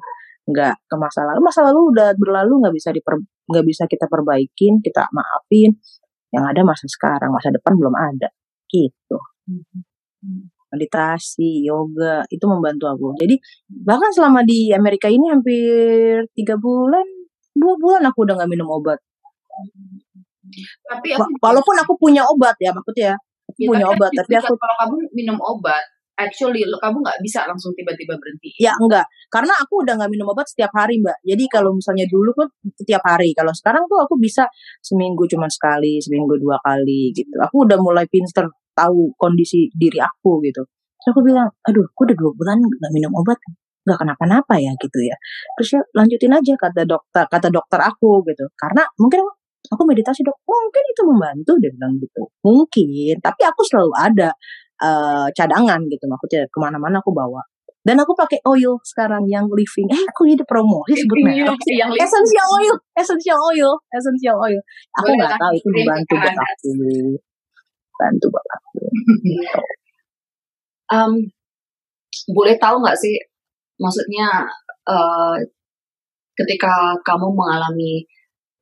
Nggak 0.44 0.74
ke 0.90 0.96
masa 0.98 1.22
lalu. 1.22 1.38
Masa 1.38 1.60
lalu 1.62 1.94
udah 1.94 2.08
berlalu 2.18 2.66
nggak 2.66 2.74
bisa 2.74 2.90
diper 2.90 3.22
nggak 3.22 3.64
bisa 3.64 3.86
kita 3.86 4.10
perbaikin 4.10 4.82
kita 4.82 5.06
maafin. 5.14 5.78
Yang 6.34 6.44
ada 6.50 6.60
masa 6.66 6.84
sekarang 6.90 7.30
masa 7.30 7.54
depan 7.54 7.78
belum 7.78 7.94
ada. 7.94 8.28
Gitu. 8.66 9.18
Meditasi 10.74 11.62
yoga 11.62 12.26
itu 12.26 12.44
membantu 12.50 12.90
aku. 12.90 13.06
Jadi 13.22 13.38
bahkan 13.70 14.10
selama 14.10 14.42
di 14.42 14.74
Amerika 14.74 15.06
ini 15.06 15.30
hampir 15.30 16.26
tiga 16.34 16.58
bulan 16.58 17.06
dua 17.54 17.78
bulan 17.78 18.02
aku 18.02 18.26
udah 18.26 18.34
nggak 18.34 18.50
minum 18.50 18.66
obat. 18.66 18.98
Tapi 20.90 21.14
aku, 21.14 21.38
walaupun 21.38 21.76
aku 21.78 21.94
punya 21.96 22.26
obat 22.26 22.58
ya 22.58 22.74
maksudnya 22.74 23.14
aku 23.54 23.62
ya, 23.62 23.68
punya 23.70 23.86
obat 23.86 24.10
tapi 24.10 24.34
aku 24.34 24.54
kalau 24.58 24.76
kamu 24.82 24.94
minum 25.14 25.38
obat 25.38 25.84
actually 26.18 26.62
lo 26.66 26.78
kamu 26.78 27.02
nggak 27.02 27.18
bisa 27.22 27.42
langsung 27.46 27.74
tiba-tiba 27.74 28.14
berhenti. 28.18 28.54
Ya 28.62 28.72
enggak, 28.78 29.06
karena 29.30 29.50
aku 29.58 29.82
udah 29.82 29.94
nggak 29.98 30.10
minum 30.10 30.30
obat 30.30 30.46
setiap 30.46 30.70
hari 30.74 31.02
mbak. 31.02 31.18
Jadi 31.26 31.44
kalau 31.50 31.74
misalnya 31.74 32.06
dulu 32.06 32.30
kan 32.34 32.48
setiap 32.78 33.02
hari, 33.02 33.34
kalau 33.34 33.50
sekarang 33.50 33.82
tuh 33.90 33.98
aku 33.98 34.14
bisa 34.18 34.46
seminggu 34.78 35.26
cuma 35.26 35.50
sekali, 35.50 35.98
seminggu 35.98 36.38
dua 36.38 36.58
kali 36.62 37.10
gitu. 37.14 37.34
Aku 37.42 37.66
udah 37.66 37.78
mulai 37.82 38.06
pinter 38.06 38.46
tahu 38.74 39.14
kondisi 39.18 39.70
diri 39.74 39.98
aku 40.02 40.42
gitu. 40.46 40.62
Terus 41.02 41.08
aku 41.10 41.20
bilang, 41.22 41.50
aduh, 41.66 41.84
aku 41.84 42.00
udah 42.06 42.16
dua 42.16 42.32
bulan 42.34 42.58
nggak 42.62 42.92
minum 42.94 43.12
obat, 43.18 43.38
nggak 43.84 43.98
kenapa-napa 44.00 44.54
ya 44.62 44.72
gitu 44.78 44.98
ya. 45.02 45.16
Terus 45.58 45.68
ya 45.78 45.80
lanjutin 45.98 46.32
aja 46.32 46.52
kata 46.56 46.82
dokter, 46.86 47.24
kata 47.28 47.48
dokter 47.50 47.80
aku 47.82 48.22
gitu. 48.30 48.46
Karena 48.56 48.86
mungkin 48.98 49.26
aku 49.74 49.82
meditasi 49.84 50.22
dok, 50.22 50.38
mungkin 50.46 50.82
itu 50.86 51.02
membantu 51.04 51.52
dia 51.58 51.70
bilang 51.74 51.98
gitu. 51.98 52.22
Mungkin, 52.46 53.18
tapi 53.18 53.42
aku 53.44 53.60
selalu 53.66 53.92
ada 53.98 54.30
uh, 54.80 55.28
cadangan 55.34 55.82
gitu. 55.90 56.04
Maksudnya 56.06 56.46
ke 56.48 56.58
mana-mana 56.62 57.02
aku 57.02 57.10
bawa. 57.10 57.42
Dan 57.84 58.00
aku 58.00 58.16
pakai 58.16 58.40
oil 58.48 58.80
sekarang 58.80 59.28
yang 59.28 59.44
living. 59.52 59.84
Eh 59.92 60.02
aku 60.08 60.24
ini 60.24 60.40
promosi 60.48 60.96
sebut 60.96 61.20
merek. 61.20 61.60
yang 61.80 61.92
essential 61.92 62.48
oil. 62.56 62.74
Essential 62.96 63.36
oil. 63.36 63.76
Essential 63.92 64.36
oil. 64.40 64.60
Aku 65.04 65.12
nggak 65.12 65.36
tahu 65.36 65.52
itu 65.52 65.68
membantu 65.68 66.14
buat 66.16 66.32
aku. 66.32 66.70
Bantu 68.00 68.26
buat 68.32 68.46
aku. 68.56 68.78
Um, 70.92 71.16
boleh 72.28 72.60
tahu 72.60 72.76
nggak 72.84 72.92
sih 72.92 73.16
maksudnya 73.80 74.46
uh, 74.84 75.34
ketika 76.36 76.92
kamu 77.02 77.32
mengalami 77.32 78.04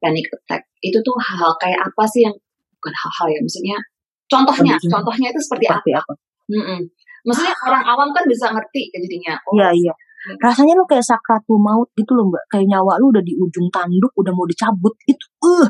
panic 0.02 0.26
attack 0.34 0.66
itu 0.82 0.98
tuh 1.06 1.14
hal 1.16 1.54
kayak 1.62 1.78
apa 1.78 2.02
sih 2.10 2.26
yang 2.26 2.34
bukan 2.82 2.94
hal-hal 2.98 3.26
ya 3.30 3.38
maksudnya 3.38 3.78
Contohnya, 4.32 4.74
Kondisinya. 4.80 4.92
contohnya 4.96 5.28
itu 5.28 5.40
seperti, 5.44 5.64
seperti 5.68 5.90
apa? 5.92 6.00
apa? 6.08 6.12
Mm 6.48 6.62
-mm. 6.64 6.80
Maksudnya 7.28 7.54
orang 7.68 7.84
awam 7.84 8.08
kan 8.16 8.24
bisa 8.24 8.46
ngerti 8.48 8.82
jadinya. 8.90 9.36
Oh, 9.46 9.54
iya 9.54 9.68
iya. 9.76 9.92
Rasanya 10.38 10.78
lu 10.78 10.86
kayak 10.86 11.02
sakratul 11.02 11.58
maut 11.58 11.90
gitu 11.94 12.14
loh 12.16 12.30
mbak. 12.30 12.42
Kayak 12.48 12.66
nyawa 12.72 12.98
lu 12.98 13.12
udah 13.12 13.22
di 13.22 13.34
ujung 13.36 13.68
tanduk, 13.68 14.10
udah 14.16 14.32
mau 14.32 14.46
dicabut. 14.48 14.94
Itu, 15.06 15.26
uh, 15.44 15.68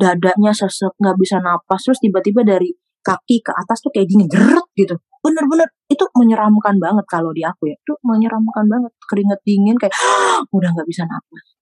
dadanya 0.00 0.52
sesek, 0.52 0.92
nggak 0.98 1.16
bisa 1.16 1.40
napas. 1.40 1.80
Terus 1.86 2.00
tiba-tiba 2.00 2.42
dari 2.44 2.72
kaki 3.04 3.40
ke 3.44 3.52
atas 3.52 3.84
tuh 3.84 3.92
kayak 3.92 4.08
dingin, 4.08 4.28
geret 4.28 4.66
gitu. 4.76 4.96
Bener-bener 5.22 5.68
itu 5.88 6.04
menyeramkan 6.18 6.76
banget 6.80 7.04
kalau 7.08 7.30
di 7.32 7.44
aku 7.44 7.68
ya. 7.70 7.76
Itu 7.78 7.96
menyeramkan 8.04 8.64
banget. 8.68 8.92
Keringet 9.06 9.40
dingin 9.46 9.76
kayak 9.80 9.94
udah 10.56 10.68
nggak 10.72 10.88
bisa 10.88 11.06
napas 11.06 11.61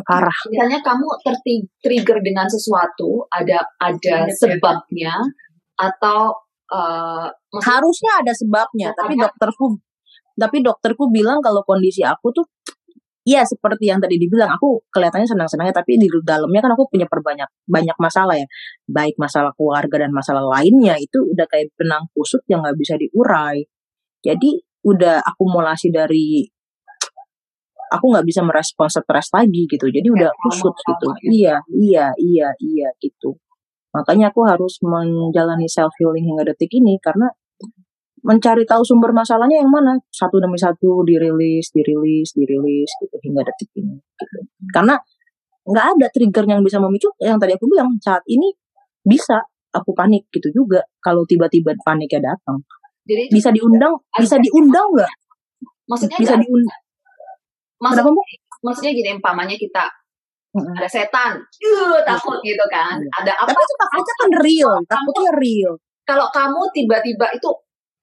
parah. 0.00 0.38
Misalnya 0.48 0.80
kamu 0.80 1.06
tertrigger 1.20 2.18
dengan 2.24 2.48
sesuatu, 2.48 3.28
ada 3.28 3.60
ada 3.76 4.24
sebabnya, 4.32 5.20
atau 5.76 6.32
uh, 6.72 7.28
harusnya 7.60 8.12
ada 8.24 8.32
sebabnya 8.32 8.88
tapi 8.96 9.14
dokterku 9.18 9.76
tapi 10.32 10.64
dokterku 10.64 11.12
bilang 11.12 11.44
kalau 11.44 11.60
kondisi 11.62 12.00
aku 12.02 12.32
tuh 12.32 12.46
Iya 13.22 13.46
seperti 13.46 13.86
yang 13.86 14.02
tadi 14.02 14.18
dibilang 14.18 14.50
aku 14.50 14.82
kelihatannya 14.90 15.30
senang-senangnya 15.30 15.70
tapi 15.70 15.94
di 15.94 16.10
dalamnya 16.26 16.58
kan 16.58 16.74
aku 16.74 16.90
punya 16.90 17.06
perbanyak 17.06 17.46
banyak 17.70 17.94
masalah 18.02 18.34
ya. 18.34 18.50
Baik 18.90 19.14
masalah 19.14 19.54
keluarga 19.54 20.02
dan 20.02 20.10
masalah 20.10 20.42
lainnya 20.42 20.98
itu 20.98 21.30
udah 21.30 21.46
kayak 21.46 21.70
benang 21.78 22.10
kusut 22.18 22.42
yang 22.50 22.66
nggak 22.66 22.74
bisa 22.74 22.98
diurai. 22.98 23.62
Jadi 24.26 24.66
udah 24.82 25.22
akumulasi 25.22 25.94
dari 25.94 26.50
aku 27.92 28.04
nggak 28.08 28.24
bisa 28.24 28.40
merespon 28.40 28.88
stres 28.88 29.28
lagi 29.36 29.68
gitu 29.68 29.86
jadi 29.92 30.08
udah 30.08 30.30
kusut 30.40 30.72
gitu 30.72 31.06
iya 31.28 31.60
iya 31.68 32.06
iya 32.16 32.48
iya 32.56 32.88
gitu 32.96 33.36
Makanya 33.92 34.32
aku 34.32 34.48
harus 34.48 34.80
menjalani 34.80 35.68
self 35.68 35.92
healing 36.00 36.24
hingga 36.24 36.48
detik 36.48 36.72
ini 36.72 36.96
karena 36.96 37.28
mencari 38.24 38.64
tahu 38.64 38.80
sumber 38.86 39.12
masalahnya 39.12 39.60
yang 39.60 39.68
mana 39.68 39.98
satu 40.08 40.40
demi 40.40 40.56
satu 40.56 41.04
dirilis, 41.04 41.68
dirilis, 41.76 42.32
dirilis 42.32 42.90
gitu 43.04 43.16
hingga 43.20 43.44
detik 43.44 43.68
ini. 43.76 44.00
Gitu. 44.16 44.38
Karena 44.72 44.96
nggak 45.62 45.86
ada 45.98 46.06
trigger 46.08 46.44
yang 46.48 46.64
bisa 46.64 46.80
memicu 46.80 47.12
yang 47.22 47.38
tadi 47.38 47.54
aku 47.54 47.68
bilang 47.68 47.92
saat 48.02 48.24
ini 48.26 48.50
bisa 49.04 49.38
aku 49.70 49.92
panik 49.94 50.26
gitu 50.32 50.48
juga 50.50 50.80
kalau 51.04 51.28
tiba-tiba 51.28 51.76
paniknya 51.84 52.32
datang. 52.32 52.64
Jadi 53.04 53.28
bisa 53.28 53.52
diundang, 53.52 53.92
bisa 54.16 54.40
diundang 54.40 54.88
nggak? 54.96 55.12
Maksudnya 55.90 56.16
bisa 56.16 56.34
diundang. 56.40 56.80
Maksudnya, 57.82 58.14
maksudnya 58.62 58.92
gini, 58.94 59.10
umpamanya 59.18 59.58
kita 59.58 59.84
hmm. 60.54 60.78
ada 60.78 60.88
setan, 60.88 61.42
uh, 61.42 61.98
takut 62.06 62.38
gitu 62.46 62.64
kan. 62.70 62.94
Hmm. 62.94 63.18
Ada 63.22 63.32
apa? 63.42 63.50
Tapi 63.50 63.62
itu 63.62 63.74
takutnya 63.74 64.14
kan 64.14 64.30
real, 64.38 64.72
takutnya 64.86 65.32
real. 65.34 65.72
Kalau 66.06 66.26
kamu 66.30 66.62
tiba-tiba 66.70 67.26
itu 67.34 67.50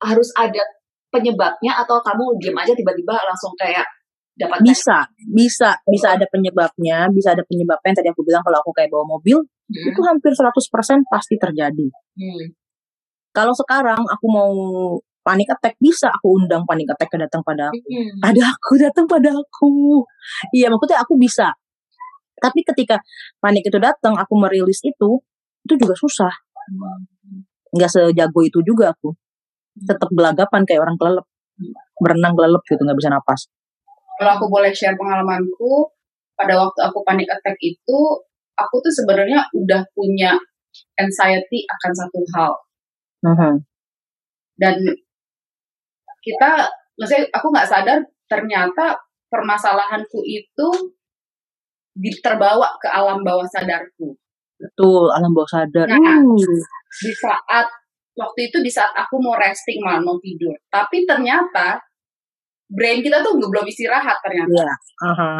harus 0.03 0.29
ada 0.35 0.63
penyebabnya 1.09 1.73
atau 1.83 1.99
kamu 1.99 2.37
diam 2.39 2.55
aja 2.55 2.71
tiba-tiba 2.71 3.17
langsung 3.25 3.51
kayak 3.57 3.83
dapat 4.39 4.63
bisa 4.63 5.03
bisa 5.27 5.75
bisa 5.83 6.15
ada 6.15 6.23
penyebabnya 6.31 7.11
bisa 7.11 7.35
ada 7.35 7.43
penyebabnya 7.43 7.91
yang 7.91 7.97
tadi 7.99 8.09
aku 8.15 8.23
bilang 8.23 8.39
kalau 8.45 8.63
aku 8.63 8.71
kayak 8.71 8.87
bawa 8.87 9.03
mobil 9.03 9.43
hmm. 9.43 9.89
itu 9.91 9.99
hampir 10.07 10.31
100% 10.31 11.11
pasti 11.11 11.35
terjadi 11.35 11.87
hmm. 11.91 12.45
kalau 13.35 13.51
sekarang 13.51 13.99
aku 13.99 14.25
mau 14.31 14.53
panik 15.29 15.45
attack 15.53 15.77
bisa 15.77 16.09
aku 16.09 16.41
undang 16.41 16.65
panik 16.65 16.89
attack 16.89 17.13
datang 17.13 17.45
pada 17.45 17.69
aku 17.69 17.77
hmm. 17.85 18.25
ada 18.25 18.41
aku 18.49 18.71
datang 18.81 19.05
pada 19.05 19.29
aku 19.29 20.01
iya 20.57 20.73
maksudnya 20.73 21.05
aku 21.05 21.13
bisa 21.21 21.53
tapi 22.39 22.63
ketika 22.63 23.03
panik 23.43 23.67
itu 23.67 23.77
datang, 23.77 24.15
aku 24.15 24.33
merilis 24.39 24.79
itu, 24.81 25.19
itu 25.67 25.73
juga 25.75 25.93
susah. 25.93 26.33
Nggak 27.75 27.91
sejago 27.91 28.39
itu 28.41 28.63
juga 28.63 28.95
aku. 28.95 29.13
Tetap 29.75 30.09
gelagapan 30.15 30.63
kayak 30.63 30.81
orang 30.81 30.95
kelelep. 30.95 31.27
Berenang 31.99 32.33
kelelep 32.33 32.63
gitu, 32.63 32.81
nggak 32.81 32.97
bisa 32.97 33.11
napas. 33.11 33.51
Kalau 34.19 34.31
aku 34.39 34.45
boleh 34.47 34.71
share 34.71 34.95
pengalamanku, 34.95 35.91
pada 36.35 36.55
waktu 36.55 36.79
aku 36.87 37.03
panik 37.03 37.27
attack 37.27 37.55
itu, 37.59 37.99
aku 38.55 38.75
tuh 38.79 38.91
sebenarnya 38.91 39.43
udah 39.55 39.83
punya 39.91 40.35
anxiety 40.95 41.67
akan 41.67 41.91
satu 41.91 42.19
hal. 42.35 42.51
Uh 43.19 43.31
-huh. 43.35 43.53
Dan 44.59 44.75
kita, 46.23 46.67
maksudnya 46.99 47.25
aku 47.31 47.47
nggak 47.51 47.69
sadar 47.69 47.99
ternyata 48.29 48.95
permasalahanku 49.29 50.19
itu 50.25 50.69
terbawa 52.23 52.69
ke 52.79 52.87
alam 52.87 53.21
bawah 53.25 53.45
sadarku. 53.49 54.15
Betul, 54.59 55.07
alam 55.11 55.31
bawah 55.31 55.49
sadar. 55.49 55.87
Nah, 55.87 55.97
uh. 55.97 56.35
di 56.89 57.11
saat 57.15 57.67
waktu 58.15 58.39
itu 58.51 58.57
di 58.59 58.71
saat 58.71 58.91
aku 58.91 59.15
mau 59.19 59.35
resting 59.39 59.79
malah 59.79 60.03
mau 60.03 60.19
tidur, 60.19 60.55
tapi 60.67 61.07
ternyata 61.07 61.79
brain 62.69 63.01
kita 63.01 63.25
tuh 63.25 63.35
belum 63.39 63.65
istirahat 63.65 64.19
ternyata. 64.21 64.53
Yeah. 64.53 64.77
Uh-huh. 65.09 65.39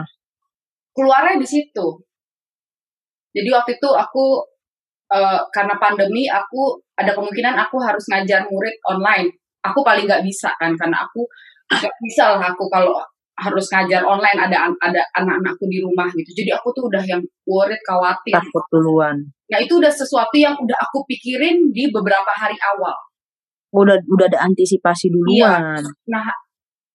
Keluarnya 0.96 1.38
di 1.38 1.48
situ. 1.48 1.88
Jadi 3.30 3.50
waktu 3.54 3.78
itu 3.78 3.90
aku 3.94 4.42
uh, 5.14 5.42
karena 5.54 5.78
pandemi 5.78 6.26
aku 6.26 6.82
ada 6.98 7.14
kemungkinan 7.14 7.54
aku 7.56 7.78
harus 7.78 8.04
ngajar 8.10 8.50
murid 8.50 8.76
online. 8.90 9.30
Aku 9.66 9.80
paling 9.84 10.08
nggak 10.08 10.24
bisa 10.24 10.52
kan 10.56 10.72
karena 10.80 11.04
aku 11.04 11.28
nggak 11.70 11.96
bisa 12.06 12.36
lah 12.38 12.50
aku 12.50 12.66
kalau 12.72 12.96
harus 13.40 13.66
ngajar 13.72 14.04
online 14.04 14.36
ada 14.36 14.68
ada 14.84 15.02
anak-anakku 15.16 15.66
di 15.72 15.80
rumah 15.80 16.12
gitu. 16.12 16.44
Jadi 16.44 16.52
aku 16.52 16.76
tuh 16.76 16.92
udah 16.92 17.04
yang 17.08 17.24
worried 17.48 17.80
khawatir. 17.88 18.36
Takut 18.36 18.66
duluan. 18.72 19.16
Nah 19.48 19.58
itu 19.64 19.80
udah 19.80 19.92
sesuatu 19.92 20.36
yang 20.36 20.54
udah 20.60 20.76
aku 20.76 21.08
pikirin 21.08 21.72
di 21.72 21.88
beberapa 21.90 22.30
hari 22.36 22.60
awal. 22.76 22.96
Udah 23.72 23.96
udah 23.96 24.26
ada 24.28 24.40
antisipasi 24.44 25.08
iya. 25.08 25.14
duluan. 25.16 25.82
Iya. 25.84 25.92
nah 26.12 26.28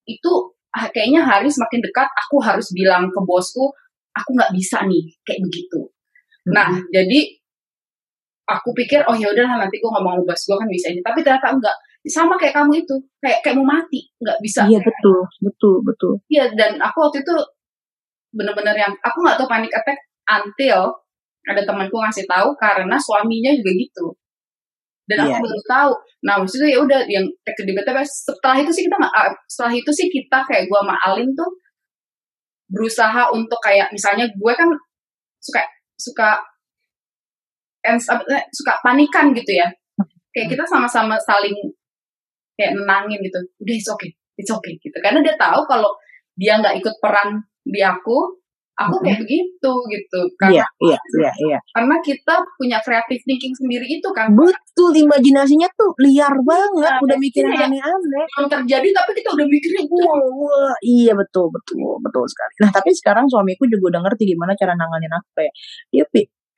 itu 0.04 0.32
kayaknya 0.74 1.24
hari 1.24 1.48
semakin 1.48 1.80
dekat 1.80 2.08
aku 2.12 2.36
harus 2.44 2.68
bilang 2.76 3.08
ke 3.08 3.20
bosku 3.24 3.72
aku 4.12 4.30
nggak 4.36 4.52
bisa 4.52 4.84
nih 4.84 5.04
kayak 5.24 5.40
begitu. 5.48 5.80
Hmm. 6.44 6.52
nah 6.52 6.68
jadi 6.92 7.40
aku 8.44 8.76
pikir 8.76 9.00
oh 9.08 9.16
ya 9.16 9.32
udah 9.32 9.56
nanti 9.56 9.80
gue 9.80 9.88
ngomong 9.88 10.20
sama 10.20 10.28
bos 10.28 10.42
gue 10.44 10.56
kan 10.60 10.68
bisa 10.68 10.86
ini. 10.92 11.00
Tapi 11.00 11.24
ternyata 11.24 11.56
enggak 11.56 11.76
sama 12.04 12.36
kayak 12.36 12.52
kamu 12.52 12.84
itu 12.84 12.96
kayak 13.24 13.40
kayak 13.40 13.56
mau 13.56 13.80
mati 13.80 14.04
nggak 14.20 14.38
bisa. 14.44 14.68
Iya 14.68 14.80
betul 14.84 15.24
betul 15.40 15.74
betul. 15.80 16.12
Iya 16.28 16.52
dan 16.52 16.76
aku 16.76 16.96
waktu 17.08 17.24
itu 17.24 17.34
bener-bener 18.34 18.76
yang 18.76 18.92
aku 19.00 19.24
nggak 19.24 19.40
tahu 19.40 19.48
panic 19.48 19.72
attack 19.72 19.96
until 20.28 20.92
ada 21.44 21.62
temanku 21.64 21.96
ngasih 22.00 22.24
tahu 22.28 22.52
karena 22.60 22.96
suaminya 23.00 23.52
juga 23.56 23.72
gitu. 23.76 24.06
Dan 25.04 25.28
aku 25.28 25.36
Iya, 25.36 25.40
baru 25.44 25.62
tahu. 25.68 25.92
Nah 26.24 26.34
maksudnya 26.40 26.68
ya 26.72 26.78
udah 26.80 27.00
yang 27.08 27.24
take 27.44 27.60
setelah 28.08 28.56
itu 28.60 28.70
sih 28.72 28.84
kita 28.88 28.96
nggak 28.96 29.12
ah, 29.12 29.32
setelah 29.48 29.72
itu 29.76 29.90
sih 29.92 30.06
kita 30.08 30.38
kayak 30.48 30.64
gua 30.68 30.80
sama 30.80 30.96
Alin 31.08 31.28
tuh 31.36 31.50
berusaha 32.72 33.28
untuk 33.30 33.60
kayak 33.60 33.92
misalnya 33.92 34.24
gue 34.32 34.52
kan 34.56 34.68
suka 35.38 35.62
suka 36.00 36.30
eh, 37.84 38.00
suka 38.52 38.72
panikan 38.80 39.30
gitu 39.36 39.52
ya. 39.60 39.68
Kayak 40.34 40.56
kita 40.56 40.64
sama-sama 40.66 41.14
saling 41.20 41.54
kayak 42.58 42.78
nenangin 42.78 43.18
gitu 43.22 43.38
udah 43.62 43.74
it's 43.74 43.90
okay 43.90 44.10
it's 44.38 44.50
okay 44.50 44.74
gitu 44.78 44.96
karena 45.02 45.22
dia 45.22 45.34
tahu 45.38 45.62
kalau 45.66 45.90
dia 46.34 46.58
nggak 46.58 46.82
ikut 46.82 46.94
peran 46.98 47.42
di 47.62 47.80
aku 47.80 48.38
aku 48.74 48.96
kayak 49.06 49.22
begitu 49.22 49.72
gitu 49.86 50.20
Iya, 50.50 50.66
karena 50.66 50.66
iya, 50.82 50.98
iya, 50.98 51.32
iya. 51.46 51.58
karena 51.70 51.96
kita 52.02 52.34
punya 52.58 52.78
creative 52.82 53.22
thinking 53.22 53.54
sendiri 53.54 53.86
itu 53.86 54.08
kan 54.10 54.34
Betul, 54.34 54.90
imajinasinya 54.98 55.70
tuh 55.78 55.94
liar 56.02 56.34
banget. 56.42 56.90
Nah, 56.90 57.02
Udah 57.06 57.14
mikirin 57.22 57.54
iya. 57.54 57.70
aneh-aneh. 57.70 58.26
belum 58.34 58.48
terjadi 58.50 58.88
tapi 58.90 59.10
kita 59.22 59.28
udah 59.30 59.46
mikirin 59.46 59.86
Wah, 59.86 60.18
wah, 60.34 60.74
iya 60.82 61.14
betul, 61.14 61.46
betul, 61.54 62.02
betul 62.02 62.24
sekali. 62.26 62.52
Nah, 62.66 62.70
tapi 62.74 62.90
sekarang 62.90 63.30
suamiku 63.30 63.62
juga 63.70 63.94
udah 63.94 64.00
ngerti 64.10 64.34
gimana 64.34 64.58
cara 64.58 64.74
nanganin 64.74 65.12
aku 65.14 65.28
kayak 65.38 65.52
dia 65.94 66.04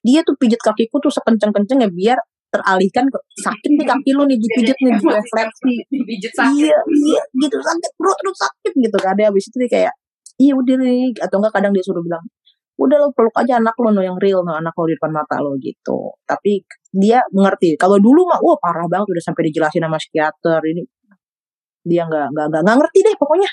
dia 0.07 0.21
tuh 0.25 0.39
pijit 0.41 0.61
kakiku 0.63 1.03
tuh 1.03 1.13
sekenceng-kencengnya 1.13 1.93
biar 1.93 2.17
teralihkan 2.49 3.05
ke 3.09 3.19
sakit 3.39 3.71
nih 3.75 3.87
kaki 3.87 4.11
lu 4.15 4.23
nih 4.25 4.39
dipijit 4.39 4.77
nih 4.79 4.93
di 4.95 5.07
refleksi. 5.07 5.75
pijit 5.91 6.33
sakit 6.33 6.63
Iya, 6.63 6.79
iya, 6.95 7.21
gitu 7.37 7.57
sakit 7.59 7.91
perut 7.99 8.17
terus 8.23 8.39
sakit 8.39 8.73
gitu 8.79 8.97
kan. 8.97 9.13
Dia 9.15 9.27
habis 9.29 9.45
itu 9.47 9.57
dia 9.59 9.71
kayak 9.71 9.93
iya 10.37 10.53
udah 10.53 10.75
nih 10.79 11.17
atau 11.19 11.37
enggak 11.41 11.53
kadang 11.55 11.73
dia 11.73 11.83
suruh 11.83 12.01
bilang 12.01 12.23
udah 12.77 12.97
lo 13.01 13.09
peluk 13.17 13.33
aja 13.41 13.57
anak 13.57 13.73
lo 13.81 13.89
no 13.89 14.05
yang 14.05 14.21
real 14.21 14.45
no 14.45 14.53
anak 14.53 14.77
lo 14.77 14.85
di 14.85 14.93
depan 15.01 15.09
mata 15.09 15.41
lo 15.41 15.57
gitu 15.57 16.13
tapi 16.29 16.61
dia 16.93 17.25
mengerti 17.33 17.73
kalau 17.81 17.97
dulu 17.97 18.29
mah 18.29 18.37
wah 18.45 18.53
parah 18.61 18.85
banget 18.85 19.17
udah 19.17 19.25
sampai 19.25 19.49
dijelasin 19.49 19.81
sama 19.81 19.97
psikiater 19.97 20.61
ini 20.61 20.85
dia 21.83 22.05
nggak 22.05 22.37
nggak 22.37 22.47
nggak 22.53 22.63
nggak 22.63 22.77
ngerti 22.77 22.99
deh 23.01 23.17
pokoknya 23.17 23.49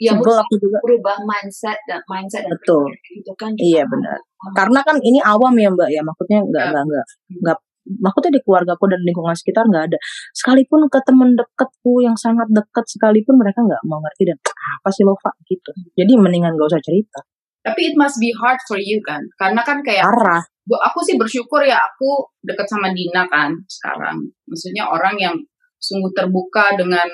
Ya 0.00 0.16
sebel 0.16 0.32
aku 0.32 0.56
juga 0.56 0.80
berubah 0.80 1.20
mindset 1.28 1.76
dan 1.84 2.00
mindset 2.08 2.40
dan 2.48 2.56
Betul. 2.56 2.88
itu 3.12 3.32
kan 3.36 3.52
Iya, 3.52 3.84
benar. 3.84 4.16
karena 4.56 4.80
kan 4.80 4.96
ini 4.96 5.20
awam 5.20 5.52
ya 5.60 5.68
mbak 5.68 5.92
ya 5.92 6.00
maksudnya 6.00 6.40
nggak 6.40 6.64
Ya. 6.64 6.80
nggak 6.80 7.04
nggak 7.44 7.58
nggak 7.80 8.12
maksudnya 8.12 8.32
di 8.36 8.40
keluarga 8.44 8.72
aku 8.76 8.84
dan 8.92 9.00
lingkungan 9.02 9.34
sekitar 9.34 9.64
nggak 9.66 9.84
ada 9.92 9.98
sekalipun 10.36 10.86
ke 10.92 10.98
temen 11.04 11.32
deketku 11.34 11.92
yang 12.04 12.14
sangat 12.14 12.46
deket 12.52 12.84
sekalipun 12.86 13.34
mereka 13.40 13.64
nggak 13.64 13.82
mau 13.88 13.98
ngerti 14.04 14.28
dan 14.30 14.36
apa 14.80 14.88
sih 14.92 15.02
lo 15.02 15.16
Pak 15.16 15.34
gitu 15.48 15.70
jadi 15.96 16.12
mendingan 16.20 16.54
gak 16.60 16.68
usah 16.76 16.82
cerita 16.84 17.20
tapi 17.60 17.92
it 17.92 17.94
must 17.96 18.20
be 18.20 18.30
hard 18.36 18.60
for 18.68 18.76
you 18.76 19.00
kan 19.04 19.20
karena 19.40 19.60
kan 19.64 19.80
kayak 19.80 20.04
parah 20.04 20.44
Bu- 20.70 20.78
aku 20.78 21.02
sih 21.02 21.18
bersyukur 21.18 21.66
ya 21.66 21.82
aku 21.82 22.22
deket 22.46 22.62
sama 22.70 22.94
Dina 22.94 23.26
kan 23.26 23.50
sekarang. 23.66 24.22
Maksudnya 24.46 24.86
orang 24.86 25.18
yang 25.18 25.34
sungguh 25.82 26.14
terbuka 26.14 26.78
dengan 26.78 27.10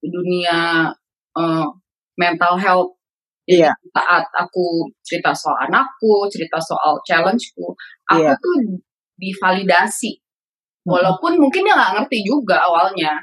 dunia 0.00 0.88
eh, 1.36 1.66
mental 2.16 2.56
health. 2.56 2.96
Iya. 3.44 3.68
Saat 3.92 4.24
aku 4.32 4.88
cerita 5.04 5.30
soal 5.36 5.68
anakku, 5.68 6.24
cerita 6.32 6.56
soal 6.56 6.96
challengeku, 7.04 7.76
aku 8.08 8.24
Iya. 8.24 8.32
tuh 8.40 8.56
divalidasi. 9.16 10.16
Walaupun 10.86 11.40
mungkin 11.40 11.66
dia 11.66 11.74
nggak 11.74 11.92
ngerti 12.00 12.22
juga 12.22 12.62
awalnya. 12.62 13.18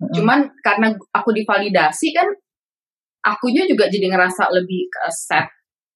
Mm-mm. 0.00 0.12
Cuman 0.16 0.38
karena 0.64 0.88
aku 1.12 1.30
divalidasi 1.36 2.10
kan, 2.16 2.24
akunya 3.22 3.62
juga 3.68 3.86
jadi 3.86 4.08
ngerasa 4.10 4.48
lebih 4.50 4.88
ke 4.88 4.98
accept 5.06 5.52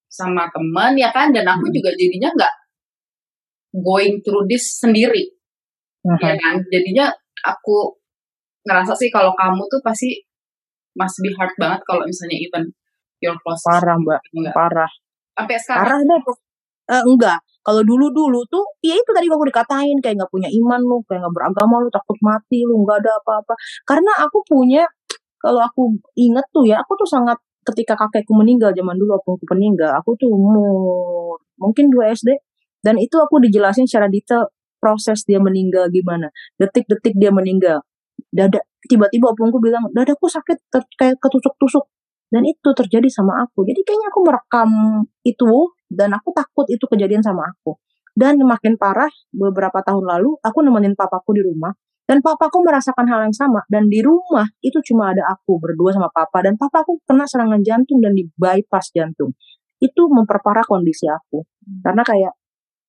sama 0.07 0.47
temen 0.53 0.95
ya 0.95 1.11
kan, 1.11 1.33
dan 1.33 1.49
aku 1.49 1.67
Mm. 1.71 1.75
juga 1.75 1.91
jadinya 1.97 2.31
nggak 2.31 2.55
going 3.83 4.21
through 4.23 4.45
this 4.47 4.79
sendiri, 4.79 5.25
Mhm. 6.05 6.21
ya 6.23 6.35
kan. 6.37 6.55
Jadinya 6.69 7.07
aku 7.45 7.97
ngerasa 8.65 8.93
sih 8.95 9.09
kalau 9.09 9.33
kamu 9.35 9.63
tuh 9.69 9.81
pasti 9.83 10.17
must 10.97 11.21
be 11.21 11.29
hard 11.37 11.53
banget 11.61 11.81
kalau 11.85 12.03
misalnya 12.05 12.37
even 12.41 12.65
your 13.21 13.37
close 13.41 13.61
parah 13.63 13.97
mbak 13.97 14.21
enggak. 14.33 14.55
parah 14.55 14.91
Sampai 15.37 15.57
sekarang. 15.61 15.85
parah 15.85 16.01
deh 16.01 16.21
Eh, 16.87 17.03
enggak. 17.03 17.39
Kalau 17.67 17.83
dulu 17.83 18.07
dulu 18.15 18.47
tuh 18.47 18.63
ya 18.79 18.95
itu 18.95 19.11
tadi 19.11 19.27
aku 19.27 19.43
dikatain 19.51 19.99
kayak 19.99 20.23
nggak 20.23 20.31
punya 20.31 20.47
iman 20.47 20.81
lu 20.87 21.03
kayak 21.11 21.27
nggak 21.27 21.35
beragama 21.35 21.83
lu 21.83 21.91
takut 21.91 22.15
mati 22.23 22.63
lu 22.63 22.79
nggak 22.87 23.03
ada 23.03 23.13
apa-apa. 23.23 23.55
Karena 23.83 24.13
aku 24.23 24.39
punya 24.47 24.87
kalau 25.43 25.61
aku 25.67 25.99
inget 26.19 26.47
tuh 26.55 26.63
ya 26.67 26.79
aku 26.83 26.95
tuh 26.95 27.09
sangat 27.11 27.39
ketika 27.67 27.99
kakekku 27.99 28.33
meninggal 28.39 28.71
zaman 28.71 28.95
dulu 28.99 29.19
aku 29.19 29.31
meninggal 29.55 29.91
aku 29.99 30.15
tuh 30.15 30.31
umur 30.31 31.39
mungkin 31.59 31.91
2 31.91 32.15
SD 32.15 32.39
dan 32.87 32.97
itu 33.03 33.19
aku 33.19 33.43
dijelasin 33.43 33.87
secara 33.91 34.07
detail 34.07 34.47
proses 34.79 35.27
dia 35.27 35.43
meninggal 35.43 35.91
gimana. 35.91 36.31
Detik-detik 36.61 37.19
dia 37.19 37.35
meninggal. 37.35 37.83
Dada 38.31 38.63
tiba-tiba 38.87 39.35
opungku 39.35 39.59
bilang 39.59 39.91
dadaku 39.91 40.31
sakit 40.31 40.59
kayak 40.95 41.19
ketusuk-tusuk. 41.19 41.83
Dan 42.31 42.43
itu 42.47 42.71
terjadi 42.75 43.07
sama 43.11 43.43
aku. 43.47 43.63
Jadi 43.67 43.81
kayaknya 43.87 44.09
aku 44.11 44.21
merekam 44.27 44.71
itu 45.27 45.51
dan 45.91 46.15
aku 46.15 46.35
takut 46.35 46.67
itu 46.69 46.83
kejadian 46.87 47.23
sama 47.23 47.47
aku. 47.47 47.79
Dan 48.17 48.41
makin 48.41 48.81
parah 48.81 49.13
beberapa 49.29 49.85
tahun 49.85 50.09
lalu 50.09 50.41
aku 50.41 50.59
nemenin 50.65 50.97
papaku 50.97 51.37
di 51.37 51.43
rumah. 51.45 51.73
Dan 52.07 52.23
papaku 52.23 52.63
merasakan 52.63 53.07
hal 53.11 53.27
yang 53.27 53.35
sama. 53.35 53.67
Dan 53.67 53.91
di 53.91 53.99
rumah 53.99 54.47
itu 54.63 54.79
cuma 54.87 55.11
ada 55.11 55.27
aku 55.27 55.59
berdua 55.59 55.91
sama 55.91 56.09
papa. 56.09 56.39
Dan 56.41 56.55
papaku 56.55 57.03
kena 57.03 57.27
serangan 57.27 57.61
jantung 57.67 57.99
dan 57.99 58.15
di 58.15 58.25
bypass 58.39 58.95
jantung. 58.95 59.35
Itu 59.83 60.07
memperparah 60.09 60.65
kondisi 60.65 61.11
aku. 61.11 61.45
Karena 61.83 62.07
kayak 62.07 62.33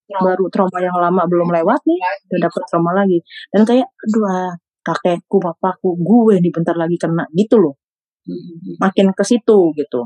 Trauma. 0.08 0.24
baru 0.32 0.46
trauma 0.48 0.80
yang 0.80 0.96
lama 0.96 1.28
belum 1.28 1.52
lewat 1.52 1.84
nih 1.84 2.00
udah 2.32 2.40
dapet 2.48 2.64
trauma 2.72 2.92
lagi. 2.96 3.20
Dan 3.52 3.68
kayak 3.68 3.90
aduh 3.92 4.24
ah, 4.30 4.54
kakekku 4.86 5.38
papaku 5.44 6.00
gue 6.00 6.40
nih 6.40 6.52
bentar 6.54 6.78
lagi 6.80 6.96
kena 6.96 7.28
gitu 7.36 7.60
loh. 7.60 7.76
Mhm. 8.28 8.80
makin 8.84 9.16
ke 9.16 9.24
situ 9.24 9.72
gitu. 9.76 10.02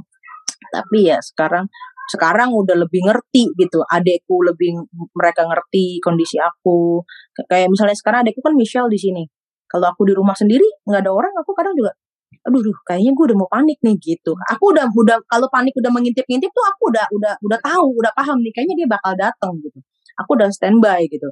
Tapi 0.71 1.09
ya 1.09 1.17
sekarang 1.19 1.65
sekarang 2.11 2.51
udah 2.51 2.75
lebih 2.75 3.07
ngerti 3.07 3.55
gitu 3.55 3.79
adekku 3.87 4.43
lebih 4.43 4.75
mereka 5.15 5.47
ngerti 5.47 6.03
kondisi 6.03 6.35
aku. 6.37 7.03
Kayak 7.47 7.71
misalnya 7.71 7.95
sekarang 7.95 8.19
adekku 8.27 8.43
kan 8.43 8.53
Michelle 8.59 8.91
di 8.91 8.99
sini. 8.99 9.23
Kalau 9.71 9.87
aku 9.87 10.03
di 10.03 10.13
rumah 10.15 10.35
sendiri 10.35 10.67
nggak 10.83 11.01
ada 11.07 11.11
orang 11.15 11.33
aku 11.39 11.51
kadang 11.55 11.75
juga 11.79 11.95
aduh 12.41 12.61
duh, 12.63 12.77
kayaknya 12.89 13.11
gue 13.13 13.25
udah 13.29 13.37
mau 13.37 13.49
panik 13.51 13.77
nih 13.85 13.95
gitu. 14.01 14.33
Aku 14.33 14.73
udah 14.73 14.89
udah 14.89 15.17
kalau 15.29 15.47
panik 15.53 15.73
udah 15.77 15.91
mengintip-ngintip 15.93 16.49
tuh 16.49 16.65
aku 16.73 16.89
udah 16.89 17.05
udah 17.13 17.33
udah 17.45 17.59
tahu 17.61 17.87
udah 18.01 18.11
paham 18.17 18.41
nih 18.41 18.51
kayaknya 18.55 18.75
dia 18.85 18.87
bakal 18.89 19.13
datang 19.13 19.53
gitu. 19.61 19.79
Aku 20.25 20.29
udah 20.37 20.49
standby 20.49 21.05
gitu. 21.11 21.29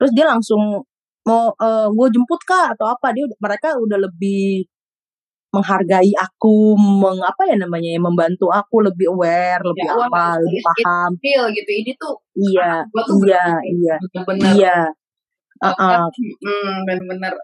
Terus 0.00 0.12
dia 0.16 0.24
langsung 0.28 0.86
mau 1.28 1.52
eh, 1.60 1.88
gue 1.92 2.08
jemput 2.14 2.40
kah? 2.46 2.72
atau 2.72 2.86
apa 2.88 3.12
dia 3.12 3.26
mereka 3.42 3.76
udah 3.76 3.98
lebih 4.00 4.64
menghargai 5.56 6.12
aku 6.20 6.76
mengapa 6.76 7.42
ya 7.48 7.56
namanya 7.56 7.90
ya, 7.96 8.00
membantu 8.00 8.52
aku 8.52 8.84
lebih 8.84 9.08
aware 9.08 9.64
lebih 9.64 9.88
Ya, 9.88 9.96
apa 9.96 10.24
lebih 10.44 10.60
paham. 10.60 11.10
Feel 11.24 11.44
gitu. 11.56 11.70
Ini 11.72 11.92
tuh 11.96 12.14
iya 12.36 12.84
gua 12.92 13.02
tuh 13.08 13.16
iya 13.24 13.44
bener- 13.48 13.64
iya. 13.72 13.96
bener-bener 14.00 14.52
iya. 14.52 14.78
Uh-uh. 15.56 16.12
hmm, 16.12 16.74
bener-bener 16.84 17.34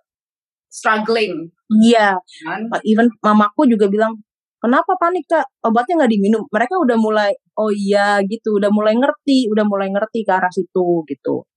struggling. 0.68 1.48
Iya. 1.72 2.20
Kan. 2.20 2.60
even 2.84 3.08
mamaku 3.24 3.64
juga 3.64 3.88
bilang 3.88 4.20
kenapa 4.60 4.92
panik 5.00 5.24
kak? 5.24 5.48
Obatnya 5.64 6.04
nggak 6.04 6.12
diminum. 6.12 6.44
Mereka 6.52 6.76
udah 6.76 6.96
mulai 7.00 7.32
oh 7.56 7.72
iya 7.72 8.20
gitu. 8.28 8.60
Udah 8.60 8.68
mulai 8.68 8.92
ngerti 9.00 9.48
udah 9.48 9.64
mulai 9.64 9.88
ngerti 9.88 10.28
ke 10.28 10.32
arah 10.32 10.52
situ 10.52 11.02
gitu. 11.08 11.48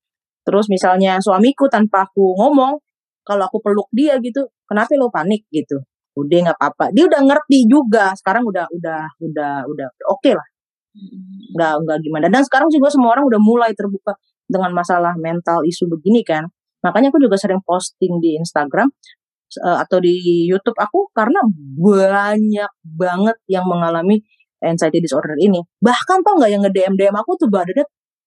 Terus 0.48 0.72
misalnya 0.72 1.20
suamiku 1.20 1.68
tanpa 1.68 2.08
aku 2.08 2.40
ngomong 2.40 2.80
kalau 3.26 3.50
aku 3.50 3.58
peluk 3.60 3.90
dia 3.90 4.22
gitu 4.22 4.48
kenapa 4.70 4.94
lo 4.96 5.10
panik 5.10 5.50
gitu 5.50 5.82
udah 6.16 6.38
nggak 6.50 6.58
apa-apa. 6.58 6.86
Dia 6.96 7.06
udah 7.12 7.22
ngerti 7.22 7.68
juga. 7.68 8.16
Sekarang 8.16 8.48
udah 8.48 8.66
udah 8.72 9.02
udah 9.20 9.54
udah 9.68 9.88
oke 10.10 10.32
lah. 10.32 10.48
Nggak 11.56 11.74
nggak 11.84 11.98
gimana. 12.04 12.26
Dan 12.32 12.42
sekarang 12.48 12.72
juga 12.72 12.88
semua 12.90 13.16
orang 13.20 13.28
udah 13.28 13.40
mulai 13.44 13.72
terbuka 13.76 14.16
dengan 14.48 14.72
masalah 14.72 15.14
mental 15.20 15.62
isu 15.68 15.92
begini 15.92 16.24
kan. 16.24 16.48
Makanya 16.86 17.12
aku 17.12 17.20
juga 17.20 17.36
sering 17.36 17.60
posting 17.66 18.22
di 18.24 18.38
Instagram 18.40 18.88
eh, 19.60 19.78
atau 19.84 19.98
di 20.00 20.46
YouTube 20.48 20.78
aku 20.78 21.10
karena 21.12 21.42
banyak 21.82 22.72
banget 22.86 23.38
yang 23.50 23.66
mengalami 23.68 24.22
anxiety 24.64 25.04
disorder 25.04 25.36
ini. 25.38 25.60
Bahkan 25.82 26.24
tau 26.24 26.40
nggak 26.40 26.52
yang 26.52 26.62
nge 26.64 26.72
DM 26.72 26.94
DM 26.96 27.16
aku 27.18 27.36
tuh 27.36 27.50
badannya 27.52 27.86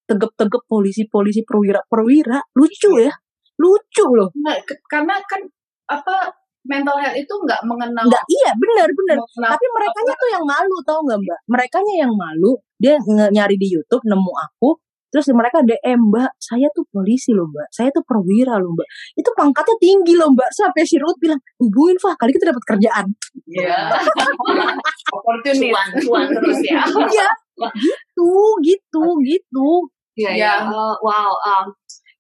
tegep-tegep 0.09 0.63
polisi-polisi 0.69 1.45
perwira 1.45 1.81
perwira 1.87 2.41
lucu 2.57 2.91
ya. 3.01 3.13
Lucu 3.59 4.05
loh. 4.13 4.29
Ke- 4.65 4.83
karena 4.87 5.19
kan 5.25 5.41
apa 5.89 6.38
mental 6.69 6.97
health 7.01 7.17
itu 7.17 7.33
nggak 7.33 7.61
mengenal 7.65 8.05
nggak 8.07 8.25
iya 8.29 8.51
benar 8.55 8.89
benar 8.93 9.17
mengenal 9.25 9.51
tapi 9.57 9.67
mereka 9.73 9.99
tuh 10.05 10.29
yang 10.31 10.45
malu 10.45 10.77
tau 10.85 11.01
nggak 11.03 11.19
mbak 11.25 11.41
mereka 11.49 11.77
yang 11.97 12.13
malu 12.15 12.53
dia 12.79 12.95
nyari 13.09 13.57
di 13.57 13.69
YouTube 13.75 14.05
nemu 14.05 14.33
aku 14.47 14.77
terus 15.09 15.25
mereka 15.33 15.65
DM 15.65 16.13
mbak 16.13 16.37
saya 16.37 16.69
tuh 16.77 16.85
polisi 16.93 17.33
loh 17.33 17.49
mbak 17.49 17.73
saya 17.73 17.89
tuh 17.89 18.05
perwira 18.05 18.61
loh 18.61 18.77
mbak 18.77 18.85
itu 19.17 19.31
pangkatnya 19.33 19.77
tinggi 19.81 20.13
loh 20.21 20.29
mbak 20.37 20.53
sampai 20.53 20.85
si 20.85 21.01
Ruth 21.01 21.17
bilang 21.17 21.41
hubungin 21.57 21.97
Fah 21.97 22.13
kali 22.21 22.37
kita 22.37 22.53
dapat 22.53 22.65
kerjaan 22.69 23.07
Iya. 23.49 23.89
Opportunity. 25.17 25.73
cuan 25.73 25.89
cuan 26.05 26.27
terus 26.29 26.61
ya 26.69 26.85
iya 27.09 27.29
gitu 28.21 28.29
gitu 28.61 29.03
gitu 29.25 29.69
Iya, 30.19 30.35
Ya. 30.35 30.53
ya. 30.59 30.75
Oh, 30.75 30.99
wow. 30.99 31.31
Um, 31.47 31.71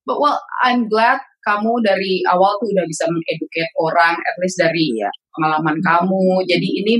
But 0.08 0.16
well, 0.18 0.40
I'm 0.64 0.88
glad 0.88 1.20
kamu 1.44 1.84
dari 1.84 2.24
awal 2.32 2.56
tuh 2.60 2.68
udah 2.72 2.84
bisa 2.88 3.04
mengeduket 3.08 3.68
orang, 3.76 4.16
at 4.16 4.36
least 4.40 4.56
dari 4.56 4.84
Iya. 4.96 5.12
pengalaman 5.36 5.76
kamu. 5.84 6.24
Jadi 6.48 6.68
ini 6.82 6.94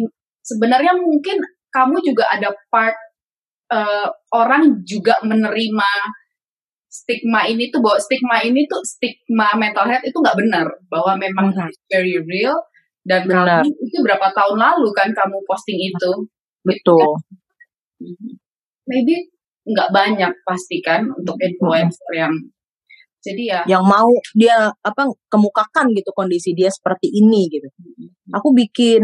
sebenarnya 0.45 0.93
mungkin 1.01 1.41
kamu 1.73 1.97
juga 2.05 2.29
ada 2.29 2.53
part 2.69 2.97
eh, 3.69 4.09
orang 4.33 4.81
juga 4.89 5.21
menerima 5.21 5.91
stigma 6.89 7.45
ini 7.45 7.69
tuh 7.69 7.85
bahwa 7.85 8.01
stigma 8.01 8.41
ini 8.41 8.65
tuh 8.65 8.81
stigma 8.81 9.53
mental 9.61 9.85
health 9.85 10.05
itu 10.09 10.17
nggak 10.17 10.39
benar 10.41 10.65
bahwa 10.89 11.13
memang 11.21 11.53
Mhm. 11.53 11.69
it's 11.69 11.77
very 11.93 12.17
real 12.25 12.57
dan 13.05 13.29
Benar. 13.29 13.61
kamu 13.61 13.77
itu 13.85 13.99
berapa 14.01 14.33
tahun 14.33 14.57
lalu 14.57 14.89
kan 14.97 15.13
kamu 15.13 15.37
posting 15.45 15.77
itu 15.85 16.13
betul 16.65 17.21
maybe 18.89 19.29
nggak 19.69 19.93
banyak 19.93 20.33
pasti 20.49 20.81
kan 20.81 21.05
untuk 21.13 21.37
influencer 21.37 22.09
yang 22.17 22.33
jadi 23.19 23.43
ya 23.43 23.61
yang 23.67 23.83
mau 23.83 24.09
dia 24.39 24.71
apa 24.71 25.11
kemukakan 25.27 25.91
gitu 25.95 26.11
kondisi 26.15 26.55
dia 26.55 26.71
seperti 26.71 27.11
ini 27.11 27.51
gitu. 27.51 27.67
Aku 28.31 28.55
bikin 28.55 29.03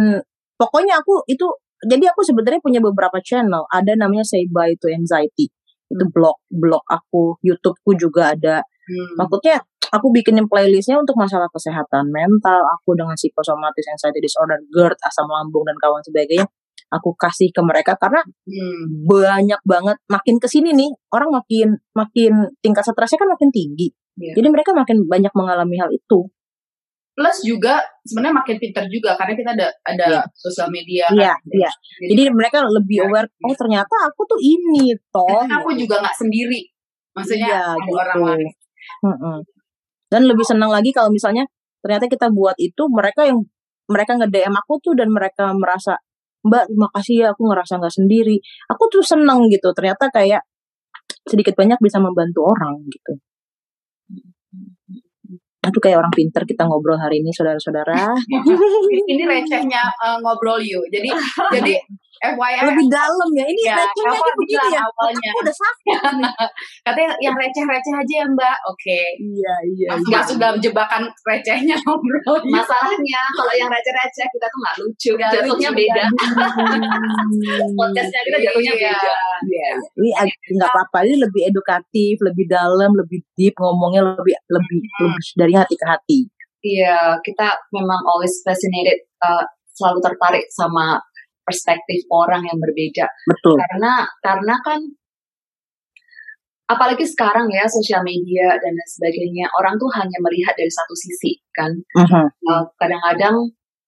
pokoknya 0.54 1.02
aku 1.02 1.26
itu 1.26 1.46
jadi 1.84 2.14
aku 2.14 2.22
sebenarnya 2.22 2.62
punya 2.62 2.80
beberapa 2.80 3.18
channel. 3.20 3.66
Ada 3.68 3.98
namanya 3.98 4.22
say 4.22 4.46
bye 4.46 4.72
to 4.78 4.86
anxiety. 4.88 5.50
Itu 5.90 6.04
blog 6.14 6.38
blog 6.48 6.86
aku 6.86 7.36
YouTubeku 7.42 7.98
juga 7.98 8.32
ada. 8.38 8.62
Hmm, 8.84 9.18
maksudnya 9.18 9.58
aku 9.90 10.12
bikinin 10.14 10.46
playlistnya 10.46 11.00
untuk 11.00 11.16
masalah 11.18 11.48
kesehatan 11.50 12.08
mental 12.12 12.60
aku 12.78 12.94
dengan 12.94 13.16
psikosomatis 13.18 13.86
anxiety 13.90 14.20
disorder 14.22 14.60
GERD 14.70 14.98
asam 15.02 15.26
lambung 15.26 15.66
dan 15.66 15.76
kawan 15.82 16.00
sebagainya. 16.06 16.46
Aku 16.92 17.10
kasih 17.18 17.50
ke 17.50 17.58
mereka 17.64 17.98
karena 17.98 18.22
hmm, 18.22 19.08
banyak 19.10 19.60
banget 19.66 19.96
makin 20.06 20.38
ke 20.38 20.46
sini 20.46 20.70
nih 20.70 20.94
orang 21.10 21.34
makin 21.34 21.68
makin 21.96 22.54
tingkat 22.62 22.86
stresnya 22.86 23.18
kan 23.18 23.34
makin 23.34 23.50
tinggi 23.50 23.90
Iya. 24.14 24.32
jadi 24.36 24.48
mereka 24.48 24.70
makin 24.70 25.04
banyak 25.04 25.32
mengalami 25.34 25.76
hal 25.76 25.90
itu 25.90 26.28
plus 27.14 27.38
juga 27.42 27.78
sebenarnya 28.02 28.42
makin 28.42 28.56
pinter 28.58 28.84
juga 28.90 29.14
karena 29.14 29.34
kita 29.34 29.50
ada 29.54 29.66
ada 29.86 30.06
Iya. 30.10 30.22
sosial 30.34 30.66
media 30.68 31.06
iya 31.14 31.30
kan. 31.30 31.50
iya 31.54 31.70
jadi 32.10 32.22
mereka 32.30 32.62
lebih 32.62 33.02
Iya. 33.02 33.06
aware 33.06 33.28
oh 33.40 33.54
ternyata 33.54 33.94
aku 34.06 34.22
tuh 34.26 34.38
ini 34.38 34.90
toh 35.08 35.26
Karena 35.26 35.62
aku 35.62 35.70
juga 35.74 36.02
nggak 36.02 36.16
sendiri 36.16 36.60
maksudnya 37.14 37.46
Iya, 37.46 37.62
ada 37.70 37.82
gitu. 37.86 37.94
orang 37.94 38.20
lain 38.24 38.48
Mm-mm. 39.06 39.36
dan 40.10 40.22
lebih 40.26 40.42
senang 40.42 40.70
lagi 40.70 40.90
kalau 40.90 41.10
misalnya 41.10 41.46
ternyata 41.78 42.10
kita 42.10 42.26
buat 42.30 42.58
itu 42.58 42.82
mereka 42.90 43.22
yang 43.26 43.38
mereka 43.86 44.16
nge 44.16 44.28
DM 44.30 44.54
aku 44.54 44.80
tuh 44.80 44.94
dan 44.98 45.10
mereka 45.10 45.54
merasa 45.54 45.94
Mbak 46.44 46.64
terima 46.68 46.88
kasih 46.92 47.14
ya 47.16 47.26
aku 47.32 47.42
ngerasa 47.46 47.78
nggak 47.78 47.94
sendiri 47.94 48.36
aku 48.68 48.82
tuh 48.90 49.00
seneng 49.00 49.48
gitu 49.48 49.70
ternyata 49.72 50.10
kayak 50.10 50.42
sedikit 51.24 51.56
banyak 51.56 51.78
bisa 51.80 51.96
membantu 52.02 52.44
orang 52.44 52.84
gitu 52.90 53.16
itu 55.70 55.80
kayak 55.80 55.98
orang 56.00 56.12
pinter 56.14 56.42
kita 56.44 56.66
ngobrol 56.66 56.98
hari 56.98 57.20
ini 57.20 57.30
saudara-saudara. 57.32 58.12
Ini 59.12 59.22
recehnya 59.24 59.82
eh, 60.00 60.18
ngobrol 60.20 60.60
yuk. 60.60 60.84
Jadi 60.90 61.08
jadi 61.60 61.74
FYI 62.20 62.60
lebih 62.64 62.86
dalam 62.86 63.28
ya. 63.32 63.44
Ini 63.44 63.62
Ya, 63.64 63.74
recehnya 63.76 64.10
aja 64.14 64.32
begini 64.34 64.66
ya. 64.70 64.80
Awalnya. 64.82 65.28
aku 65.28 65.38
udah 65.40 65.56
sakit 65.56 65.98
katanya 66.86 67.10
yang 67.18 67.34
receh-receh 67.34 67.92
aja 67.94 68.14
ya 68.14 68.26
mbak. 68.28 68.56
Oke. 68.66 69.00
Iya 69.18 69.54
iya 69.70 69.88
nggak 69.94 70.24
sudah 70.24 70.48
jebakan 70.58 71.02
recehnya 71.22 71.74
ngobrol. 71.84 72.38
Masalahnya 72.46 73.22
kalau 73.32 73.54
yang 73.54 73.68
receh-receh 73.68 74.26
kita 74.28 74.46
tuh 74.46 74.58
nggak 74.60 74.76
lucu, 74.78 75.10
jatuhnya 75.16 75.70
lucu, 75.70 75.70
beda. 75.74 76.04
Podcastnya 77.78 78.20
kita 78.22 78.38
jatuhnya 78.42 78.72
Iya. 78.74 78.92
beda. 78.92 79.12
Iya, 79.44 79.68
ini 79.98 80.10
ag- 80.14 80.40
nggak 80.50 80.70
apa-apa. 80.70 80.98
Ini 81.04 81.16
lebih 81.20 81.42
edukatif, 81.46 82.14
lebih 82.20 82.46
dalam, 82.46 82.90
lebih 82.94 83.20
deep 83.34 83.54
ngomongnya 83.56 84.02
lebih 84.06 84.34
lebih 84.48 84.78
Hmm. 84.96 85.10
lebih 85.10 85.24
dari 85.34 85.52
hati 85.54 85.74
ke 85.74 85.86
hati. 85.86 86.18
Iya, 86.64 87.20
kita 87.20 87.44
memang 87.70 88.00
always 88.08 88.40
fascinated, 88.40 88.96
uh, 89.20 89.44
selalu 89.70 90.00
tertarik 90.00 90.44
sama 90.48 90.96
perspektif 91.44 92.04
orang 92.10 92.42
yang 92.44 92.58
berbeda. 92.58 93.06
Betul. 93.28 93.56
Karena 93.60 94.08
karena 94.24 94.54
kan 94.64 94.80
apalagi 96.64 97.04
sekarang 97.04 97.46
ya 97.52 97.68
sosial 97.68 98.00
media 98.00 98.56
dan 98.56 98.72
lain 98.72 98.88
sebagainya, 98.88 99.46
orang 99.60 99.76
tuh 99.76 99.90
hanya 100.00 100.18
melihat 100.24 100.56
dari 100.56 100.72
satu 100.72 100.94
sisi 100.96 101.36
kan. 101.52 101.70
Mhm. 102.00 102.24
Uh, 102.48 102.64
kadang-kadang 102.80 103.36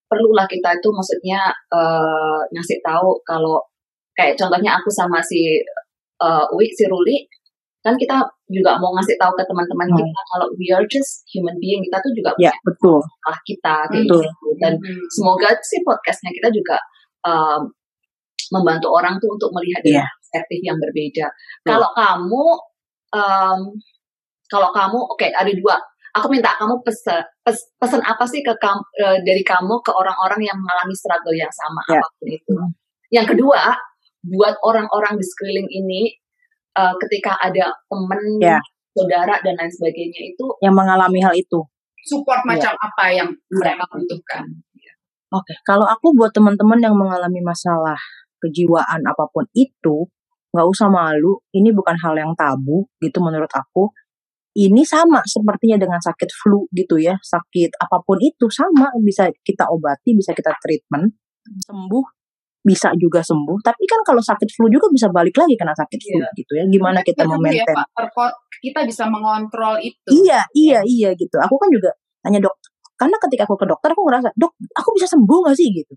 perlulah 0.07 0.47
kita 0.47 0.77
itu 0.77 0.89
maksudnya 0.93 1.41
uh, 1.73 2.41
ngasih 2.53 2.79
tahu 2.85 3.17
kalau 3.27 3.59
kayak 4.15 4.37
contohnya 4.39 4.77
aku 4.79 4.89
sama 4.93 5.19
si 5.25 5.61
uh, 6.23 6.45
Uwi, 6.55 6.69
si 6.73 6.85
Ruli, 6.87 7.27
kan 7.85 7.97
kita 7.97 8.23
juga 8.47 8.79
mau 8.79 8.95
ngasih 8.95 9.19
tahu 9.19 9.33
ke 9.35 9.43
teman-teman 9.45 9.89
Hmm. 9.91 9.99
kita 9.99 10.21
kalau 10.31 10.47
we 10.57 10.71
are 10.71 10.87
just 10.87 11.27
human 11.33 11.57
being, 11.59 11.83
kita 11.83 11.99
tuh 11.99 12.13
juga 12.15 12.31
Ya 12.39 12.53
betul. 12.63 13.03
masalah 13.03 13.41
kita 13.43 13.77
kayak 13.91 14.05
Betul. 14.07 14.23
gitu. 14.23 14.49
Dan 14.63 14.73
Hmm. 14.79 15.05
semoga 15.11 15.49
sih 15.65 15.81
podcastnya 15.83 16.31
kita 16.33 16.49
juga 16.55 16.77
um, 17.27 17.61
membantu 18.55 18.89
orang 18.95 19.19
tuh 19.19 19.35
untuk 19.35 19.51
melihat 19.51 19.83
dari 19.83 19.99
Iya. 19.99 20.07
perspektif 20.07 20.61
yang 20.63 20.79
berbeda. 20.79 21.27
Kalau 21.67 21.91
kamu, 21.93 22.45
um, 23.13 23.61
kalau 24.47 24.71
kamu, 24.71 24.99
oke 25.03 25.27
ada 25.27 25.51
dua. 25.51 25.77
Aku 26.17 26.33
minta 26.33 26.55
kamu 26.57 26.81
pesen, 26.81 27.21
pes- 27.45 27.69
pesan 27.77 28.01
apa 28.01 28.25
sih 28.25 28.41
ke 28.41 28.55
kamu 28.57 28.81
dari 29.21 29.43
kamu 29.45 29.75
ke 29.85 29.93
orang-orang 29.93 30.41
yang 30.49 30.57
mengalami 30.57 30.95
struggle 30.97 31.35
yang 31.37 31.51
sama 31.53 31.83
Ya. 31.93 32.01
apa 32.01 32.09
pun 32.17 32.27
itu. 32.31 32.55
Hmm. 32.57 32.71
Yang 33.13 33.27
kedua, 33.37 33.77
buat 34.25 34.55
orang-orang 34.65 35.21
di 35.21 35.25
sekeliling 35.27 35.69
ini, 35.69 36.03
uh, 36.79 36.95
ketika 37.05 37.37
ada 37.37 37.69
temen, 37.85 38.23
Ya. 38.41 38.57
saudara 38.97 39.37
dan 39.45 39.61
lain 39.61 39.69
sebagainya 39.69 40.33
itu 40.33 40.47
Yang 40.65 40.73
mengalami 40.79 41.21
hal 41.21 41.35
itu. 41.37 41.61
support 42.07 42.41
Iya. 42.47 42.49
macam 42.55 42.73
apa 42.81 43.05
yang 43.13 43.29
mereka 43.53 43.85
butuhkan 43.91 44.45
Oke, 45.37 45.53
kalau 45.63 45.85
aku 45.85 46.17
buat 46.17 46.33
teman-teman 46.33 46.81
yang 46.81 46.97
mengalami 46.97 47.45
masalah 47.45 47.99
kejiwaan 48.41 49.05
apa 49.05 49.29
pun 49.29 49.45
itu, 49.53 50.09
nggak 50.53 50.67
usah 50.73 50.89
malu. 50.89 51.37
Ini 51.53 51.73
bukan 51.77 51.97
hal 52.01 52.15
yang 52.17 52.33
tabu 52.33 52.89
gitu 52.99 53.21
menurut 53.21 53.53
aku. 53.53 53.93
Ini 54.57 54.89
sama 54.89 55.21
sepertinya 55.29 55.77
dengan 55.77 56.01
sakit 56.01 56.33
flu 56.33 56.65
gitu 56.73 56.97
ya, 56.97 57.13
sakit 57.21 57.77
apa 57.77 58.01
pun 58.01 58.17
itu 58.25 58.49
sama 58.49 58.89
bisa 59.05 59.29
kita 59.45 59.69
obati, 59.69 60.17
bisa 60.17 60.33
kita 60.33 60.57
treatment, 60.57 61.13
sembuh, 61.45 62.05
bisa 62.65 62.97
juga 62.97 63.21
sembuh. 63.21 63.61
Tapi 63.61 63.85
kan 63.85 64.01
kalau 64.01 64.25
sakit 64.25 64.49
flu 64.57 64.73
juga 64.73 64.89
bisa 64.89 65.13
balik 65.13 65.37
lagi 65.37 65.61
kena 65.61 65.77
sakit 65.77 66.01
flu 66.01 66.19
Iya. 66.25 66.29
gitu 66.41 66.53
ya. 66.57 66.65
Gimana 66.73 67.05
kita 67.05 67.29
Betul 67.29 67.29
ya, 67.29 67.37
memaintain? 67.37 67.77
Pak. 67.77 67.87
Terko- 68.01 68.37
kita 68.57 68.81
bisa 68.89 69.05
mengontrol 69.13 69.77
itu 69.85 70.09
Iya, 70.09 70.41
iya, 70.57 70.81
iya 70.89 71.09
gitu. 71.13 71.37
Aku 71.37 71.61
kan 71.61 71.69
juga 71.69 71.93
tanya 72.25 72.41
dok, 72.41 72.57
karena 72.97 73.17
ketika 73.21 73.45
aku 73.45 73.57
ke 73.61 73.67
dokter 73.69 73.93
aku 73.93 74.03
ngerasa, 74.09 74.29
dok, 74.37 74.53
aku 74.73 74.89
bisa 74.97 75.07
sembuh 75.09 75.39
gak 75.49 75.57
sih 75.57 75.69
gitu? 75.73 75.95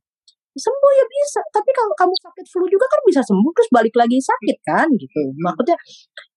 Sembuh 0.59 0.91
ya 0.91 1.05
bisa, 1.07 1.39
tapi 1.55 1.71
kalau 1.71 1.93
kamu 1.95 2.13
sakit 2.19 2.45
flu 2.51 2.65
juga 2.67 2.83
kan 2.91 2.99
bisa 3.07 3.21
sembuh 3.23 3.51
terus 3.55 3.69
balik 3.71 3.95
lagi 3.95 4.17
sakit 4.19 4.57
kan 4.67 4.87
gitu. 4.99 5.21
Maksudnya 5.39 5.77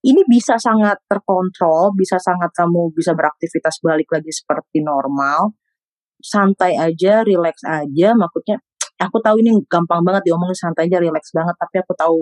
ini 0.06 0.22
bisa 0.30 0.54
sangat 0.60 1.02
terkontrol, 1.10 1.90
bisa 1.98 2.20
sangat 2.22 2.54
kamu 2.54 2.94
bisa 2.94 3.16
beraktivitas 3.18 3.82
balik 3.82 4.06
lagi 4.14 4.30
seperti 4.30 4.84
normal, 4.84 5.58
santai 6.22 6.78
aja, 6.78 7.26
relax 7.26 7.66
aja. 7.66 8.14
Maksudnya 8.14 8.62
aku 9.02 9.18
tahu 9.18 9.42
ini 9.42 9.58
gampang 9.66 10.06
banget 10.06 10.30
diomongin 10.30 10.54
santai 10.54 10.86
aja, 10.86 11.02
relax 11.02 11.34
banget, 11.34 11.58
tapi 11.58 11.82
aku 11.82 11.92
tahu 11.98 12.18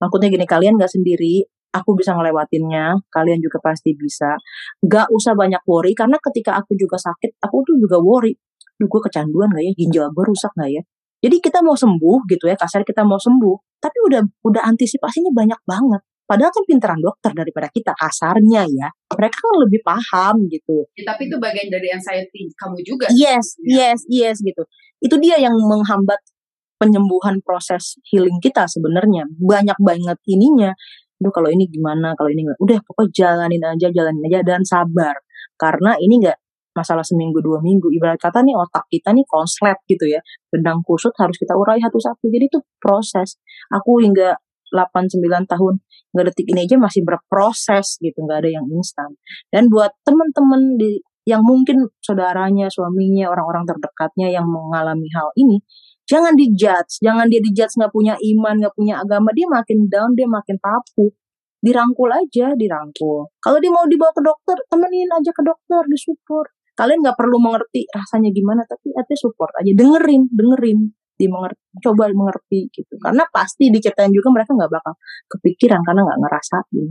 maksudnya 0.00 0.28
gini 0.32 0.46
kalian 0.48 0.80
gak 0.80 0.92
sendiri, 0.92 1.44
aku 1.76 1.96
bisa 1.98 2.16
ngelewatinnya, 2.16 3.04
kalian 3.12 3.38
juga 3.40 3.60
pasti 3.60 3.92
bisa. 3.92 4.36
Gak 4.82 5.12
usah 5.12 5.36
banyak 5.36 5.60
worry 5.68 5.92
karena 5.92 6.16
ketika 6.20 6.56
aku 6.56 6.74
juga 6.76 6.96
sakit, 6.96 7.36
aku 7.42 7.56
tuh 7.66 7.76
juga 7.80 8.00
worry. 8.00 8.32
Duh, 8.76 8.88
gue 8.88 9.00
kecanduan 9.08 9.52
gak 9.52 9.64
ya? 9.64 9.72
Ginjal 9.76 10.06
gue 10.12 10.24
rusak 10.24 10.52
gak 10.56 10.70
ya? 10.72 10.82
Jadi 11.24 11.36
kita 11.40 11.64
mau 11.64 11.72
sembuh 11.76 12.18
gitu 12.28 12.44
ya, 12.44 12.56
kasar 12.60 12.84
kita 12.84 13.02
mau 13.02 13.16
sembuh, 13.16 13.80
tapi 13.80 13.98
udah 14.10 14.20
udah 14.44 14.62
antisipasinya 14.68 15.32
banyak 15.32 15.60
banget. 15.64 16.02
Padahal 16.26 16.50
kan 16.50 16.64
pinteran 16.66 16.98
dokter 16.98 17.30
daripada 17.30 17.70
kita 17.70 17.94
kasarnya 17.94 18.66
ya. 18.66 18.88
Mereka 19.14 19.36
kan 19.38 19.54
lebih 19.62 19.80
paham 19.86 20.50
gitu. 20.50 20.82
Ya, 20.98 21.06
tapi 21.14 21.30
itu 21.30 21.38
bagian 21.38 21.70
dari 21.70 21.86
anxiety 21.94 22.50
kamu 22.58 22.82
juga 22.82 23.06
Yes, 23.14 23.54
Ya. 23.62 23.94
yes, 23.94 24.00
yes 24.10 24.36
gitu. 24.42 24.66
Itu 24.98 25.22
dia 25.22 25.38
yang 25.38 25.54
menghambat 25.54 26.18
penyembuhan 26.82 27.40
proses 27.46 27.96
healing 28.10 28.42
kita 28.42 28.66
sebenarnya. 28.66 29.24
Banyak 29.38 29.78
banget 29.80 30.18
ininya. 30.26 30.74
Duh 31.16 31.32
kalau 31.32 31.48
ini 31.48 31.64
gimana, 31.68 32.12
kalau 32.18 32.28
ini 32.28 32.44
enggak. 32.44 32.58
Udah 32.60 32.78
pokoknya 32.84 33.10
jalanin 33.16 33.62
aja, 33.64 33.88
jalanin 33.92 34.22
aja 34.28 34.40
dan 34.44 34.62
sabar. 34.64 35.16
Karena 35.56 35.96
ini 35.96 36.20
enggak 36.20 36.38
masalah 36.76 37.00
seminggu 37.00 37.40
dua 37.40 37.64
minggu. 37.64 37.88
Ibarat 37.88 38.20
kata 38.20 38.44
nih 38.44 38.52
otak 38.52 38.84
kita 38.92 39.16
nih 39.16 39.24
konslet 39.24 39.80
gitu 39.88 40.04
ya. 40.04 40.20
Benang 40.52 40.84
kusut 40.84 41.16
harus 41.16 41.36
kita 41.40 41.56
urai 41.56 41.80
satu-satu. 41.80 42.28
Jadi 42.28 42.44
itu 42.52 42.60
proses. 42.76 43.40
Aku 43.72 44.04
hingga 44.04 44.36
8-9 44.70 45.46
tahun 45.46 45.74
nggak 46.16 46.26
detik 46.32 46.46
ini 46.48 46.64
aja 46.64 46.76
masih 46.80 47.04
berproses 47.04 48.00
gitu 48.00 48.18
nggak 48.24 48.46
ada 48.46 48.50
yang 48.50 48.66
instan 48.72 49.14
dan 49.52 49.68
buat 49.68 49.92
teman-teman 50.02 50.80
di 50.80 50.98
yang 51.26 51.42
mungkin 51.42 51.90
saudaranya 52.00 52.70
suaminya 52.70 53.28
orang-orang 53.28 53.66
terdekatnya 53.66 54.30
yang 54.30 54.46
mengalami 54.46 55.10
hal 55.12 55.28
ini 55.36 55.60
jangan 56.06 56.32
dijudge 56.38 57.02
jangan 57.02 57.26
dia 57.26 57.42
dijudge 57.42 57.74
nggak 57.76 57.92
punya 57.92 58.14
iman 58.14 58.54
nggak 58.62 58.74
punya 58.78 58.94
agama 59.02 59.34
dia 59.36 59.46
makin 59.50 59.90
down 59.90 60.14
dia 60.14 60.26
makin 60.30 60.56
tapu 60.62 61.12
dirangkul 61.66 62.10
aja 62.12 62.54
dirangkul. 62.54 63.26
Kalau 63.42 63.58
dia 63.58 63.72
mau 63.74 63.82
dibawa 63.90 64.14
ke 64.14 64.22
dokter 64.22 64.56
temenin 64.70 65.10
aja 65.10 65.30
ke 65.34 65.42
dokter 65.42 65.82
disupport. 65.90 66.48
Kalian 66.76 67.02
nggak 67.02 67.16
perlu 67.18 67.40
mengerti 67.42 67.88
rasanya 67.90 68.30
gimana 68.30 68.62
tapi 68.68 68.94
artinya 68.94 69.18
support 69.18 69.50
aja. 69.58 69.72
Dengerin 69.74 70.30
dengerin. 70.30 70.80
Di 71.16 71.32
mengerti, 71.32 71.80
coba 71.80 72.12
mengerti 72.12 72.68
gitu. 72.68 73.00
Karena 73.00 73.24
pasti 73.32 73.72
diceritain 73.72 74.12
juga 74.12 74.28
mereka 74.36 74.52
nggak 74.52 74.68
bakal 74.68 75.00
kepikiran 75.32 75.80
karena 75.80 76.04
nggak 76.04 76.20
ngerasain. 76.20 76.88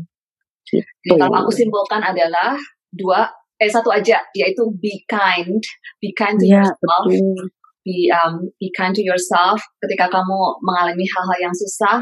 Gitu. 0.65 1.13
kalau 1.13 1.45
aku 1.45 1.53
simpulkan 1.53 2.01
adalah 2.01 2.57
dua 2.89 3.29
eh 3.61 3.69
satu 3.69 3.93
aja 3.93 4.17
yaitu 4.33 4.65
be 4.81 5.05
kind. 5.05 5.61
Be 6.01 6.09
kind 6.17 6.41
to 6.41 6.49
ya, 6.49 6.65
yourself. 6.65 7.05
betul. 7.05 7.53
Be 7.85 8.09
um, 8.09 8.49
be 8.57 8.73
kind 8.73 8.91
to 8.97 9.05
yourself 9.05 9.61
ketika 9.85 10.09
kamu 10.09 10.37
mengalami 10.65 11.05
hal-hal 11.05 11.37
yang 11.39 11.55
susah 11.55 12.01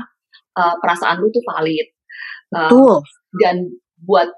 uh, 0.55 0.73
perasaan 0.79 1.19
lu 1.19 1.27
tuh 1.29 1.43
valid. 1.53 1.87
Uh, 2.53 2.69
betul. 2.69 3.01
dan 3.41 3.55
buat 4.05 4.29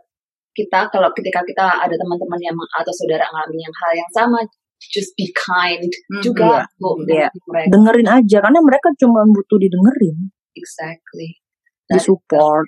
kita 0.56 0.88
kalau 0.88 1.12
ketika 1.12 1.44
kita 1.44 1.68
ada 1.68 1.92
teman-teman 2.00 2.40
yang 2.40 2.56
atau 2.56 2.94
saudara 2.96 3.28
mengalami 3.28 3.60
yang 3.60 3.76
hal 3.76 3.92
yang 3.92 4.12
sama 4.16 4.40
just 4.80 5.12
be 5.20 5.28
kind 5.36 5.92
Hmm, 6.08 6.24
juga 6.24 6.64
iya, 6.64 6.80
Bu, 6.80 6.90
iya. 7.12 7.28
mereka. 7.52 7.70
Dengerin 7.76 8.08
aja 8.08 8.38
karena 8.40 8.60
mereka 8.64 8.88
cuma 8.96 9.28
butuh 9.28 9.60
didengerin. 9.60 10.32
Exactly. 10.56 11.44
That 11.92 12.00
is- 12.02 12.08
disupport 12.08 12.66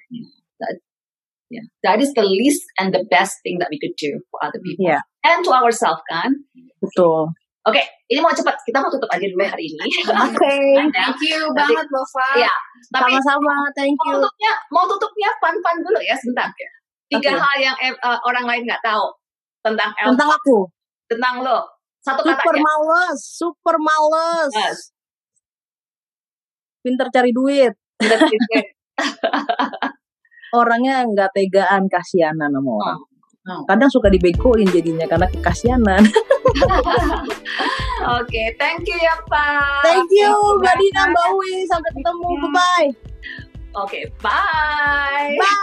yeah. 1.47 1.63
that 1.87 2.03
is 2.03 2.11
the 2.11 2.27
least 2.27 2.67
and 2.75 2.91
the 2.91 3.07
best 3.07 3.39
thing 3.41 3.57
that 3.63 3.71
we 3.71 3.79
could 3.79 3.95
do 3.95 4.19
for 4.27 4.43
other 4.43 4.59
people. 4.59 4.83
Iya. 4.83 4.99
and 5.23 5.47
to 5.47 5.51
ourselves 5.55 6.03
kan? 6.11 6.43
Betul 6.83 7.31
Oke, 7.67 7.83
ini 8.07 8.19
mau 8.19 8.31
cepat. 8.31 8.55
Kita 8.63 8.79
mau 8.79 8.87
tutup 8.87 9.11
aja 9.11 9.21
dulu 9.21 9.43
ya 9.43 9.51
hari 9.51 9.67
ini. 9.67 9.83
oke 10.07 10.53
Thank 10.87 11.19
you 11.21 11.41
Nanti- 11.51 11.75
banget 11.75 11.87
Lova. 11.91 12.27
Iya. 12.39 12.53
Tapi 12.87 13.11
sama-sama 13.11 13.55
thank 13.75 13.91
mau 13.93 14.07
you 14.07 14.15
tutupnya, 14.17 14.51
mau 14.71 14.85
tutupnya 14.87 15.29
fun-fun 15.37 15.75
dulu 15.81 15.99
ya 15.99 16.15
sebentar. 16.15 16.47
Tiga 17.07 17.35
Oke. 17.35 17.39
hal 17.39 17.57
yang 17.59 17.75
eh, 17.77 17.91
orang 17.99 18.43
lain 18.43 18.63
nggak 18.63 18.79
tahu 18.79 19.05
tentang 19.59 19.91
El, 19.99 20.15
tentang 20.15 20.31
aku 20.31 20.71
tentang 21.05 21.43
lo. 21.43 21.59
Satu 21.99 22.23
kata 22.23 22.39
super 22.39 22.55
males 22.55 23.19
super 23.19 23.75
males 23.77 24.51
Yes. 24.55 24.79
pinter 26.79 27.11
cari 27.11 27.35
duit 27.35 27.75
orangnya 30.55 31.03
nggak 31.03 31.35
tegaan 31.35 31.83
kasianan 31.91 32.47
sama 32.47 32.71
orang 32.71 33.01
Oh. 33.47 33.63
kadang 33.63 33.87
suka 33.87 34.11
dibegoin 34.11 34.67
jadinya 34.67 35.07
karena 35.07 35.23
kekasianan 35.27 36.03
Oke, 38.21 38.43
thank 38.61 38.85
you 38.87 38.97
ya 38.97 39.15
Pak. 39.27 39.83
thank 39.83 40.09
you 40.13 40.31
mbak. 40.61 40.75
Dina 40.77 41.11
mbak 41.11 41.29
sampai 41.69 41.91
ketemu 41.93 42.27
bye 42.41 42.51
bye 42.53 42.89
Oke, 43.77 44.09
bye. 44.25 45.37
Bye. 45.37 45.53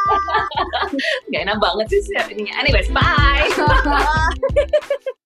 Gak 1.34 1.50
enak 1.50 1.58
banget 1.58 1.86
sih 1.90 2.00
sih 2.06 2.14
ininya. 2.30 2.62
Anyways, 2.62 2.86
bye. 2.94 3.50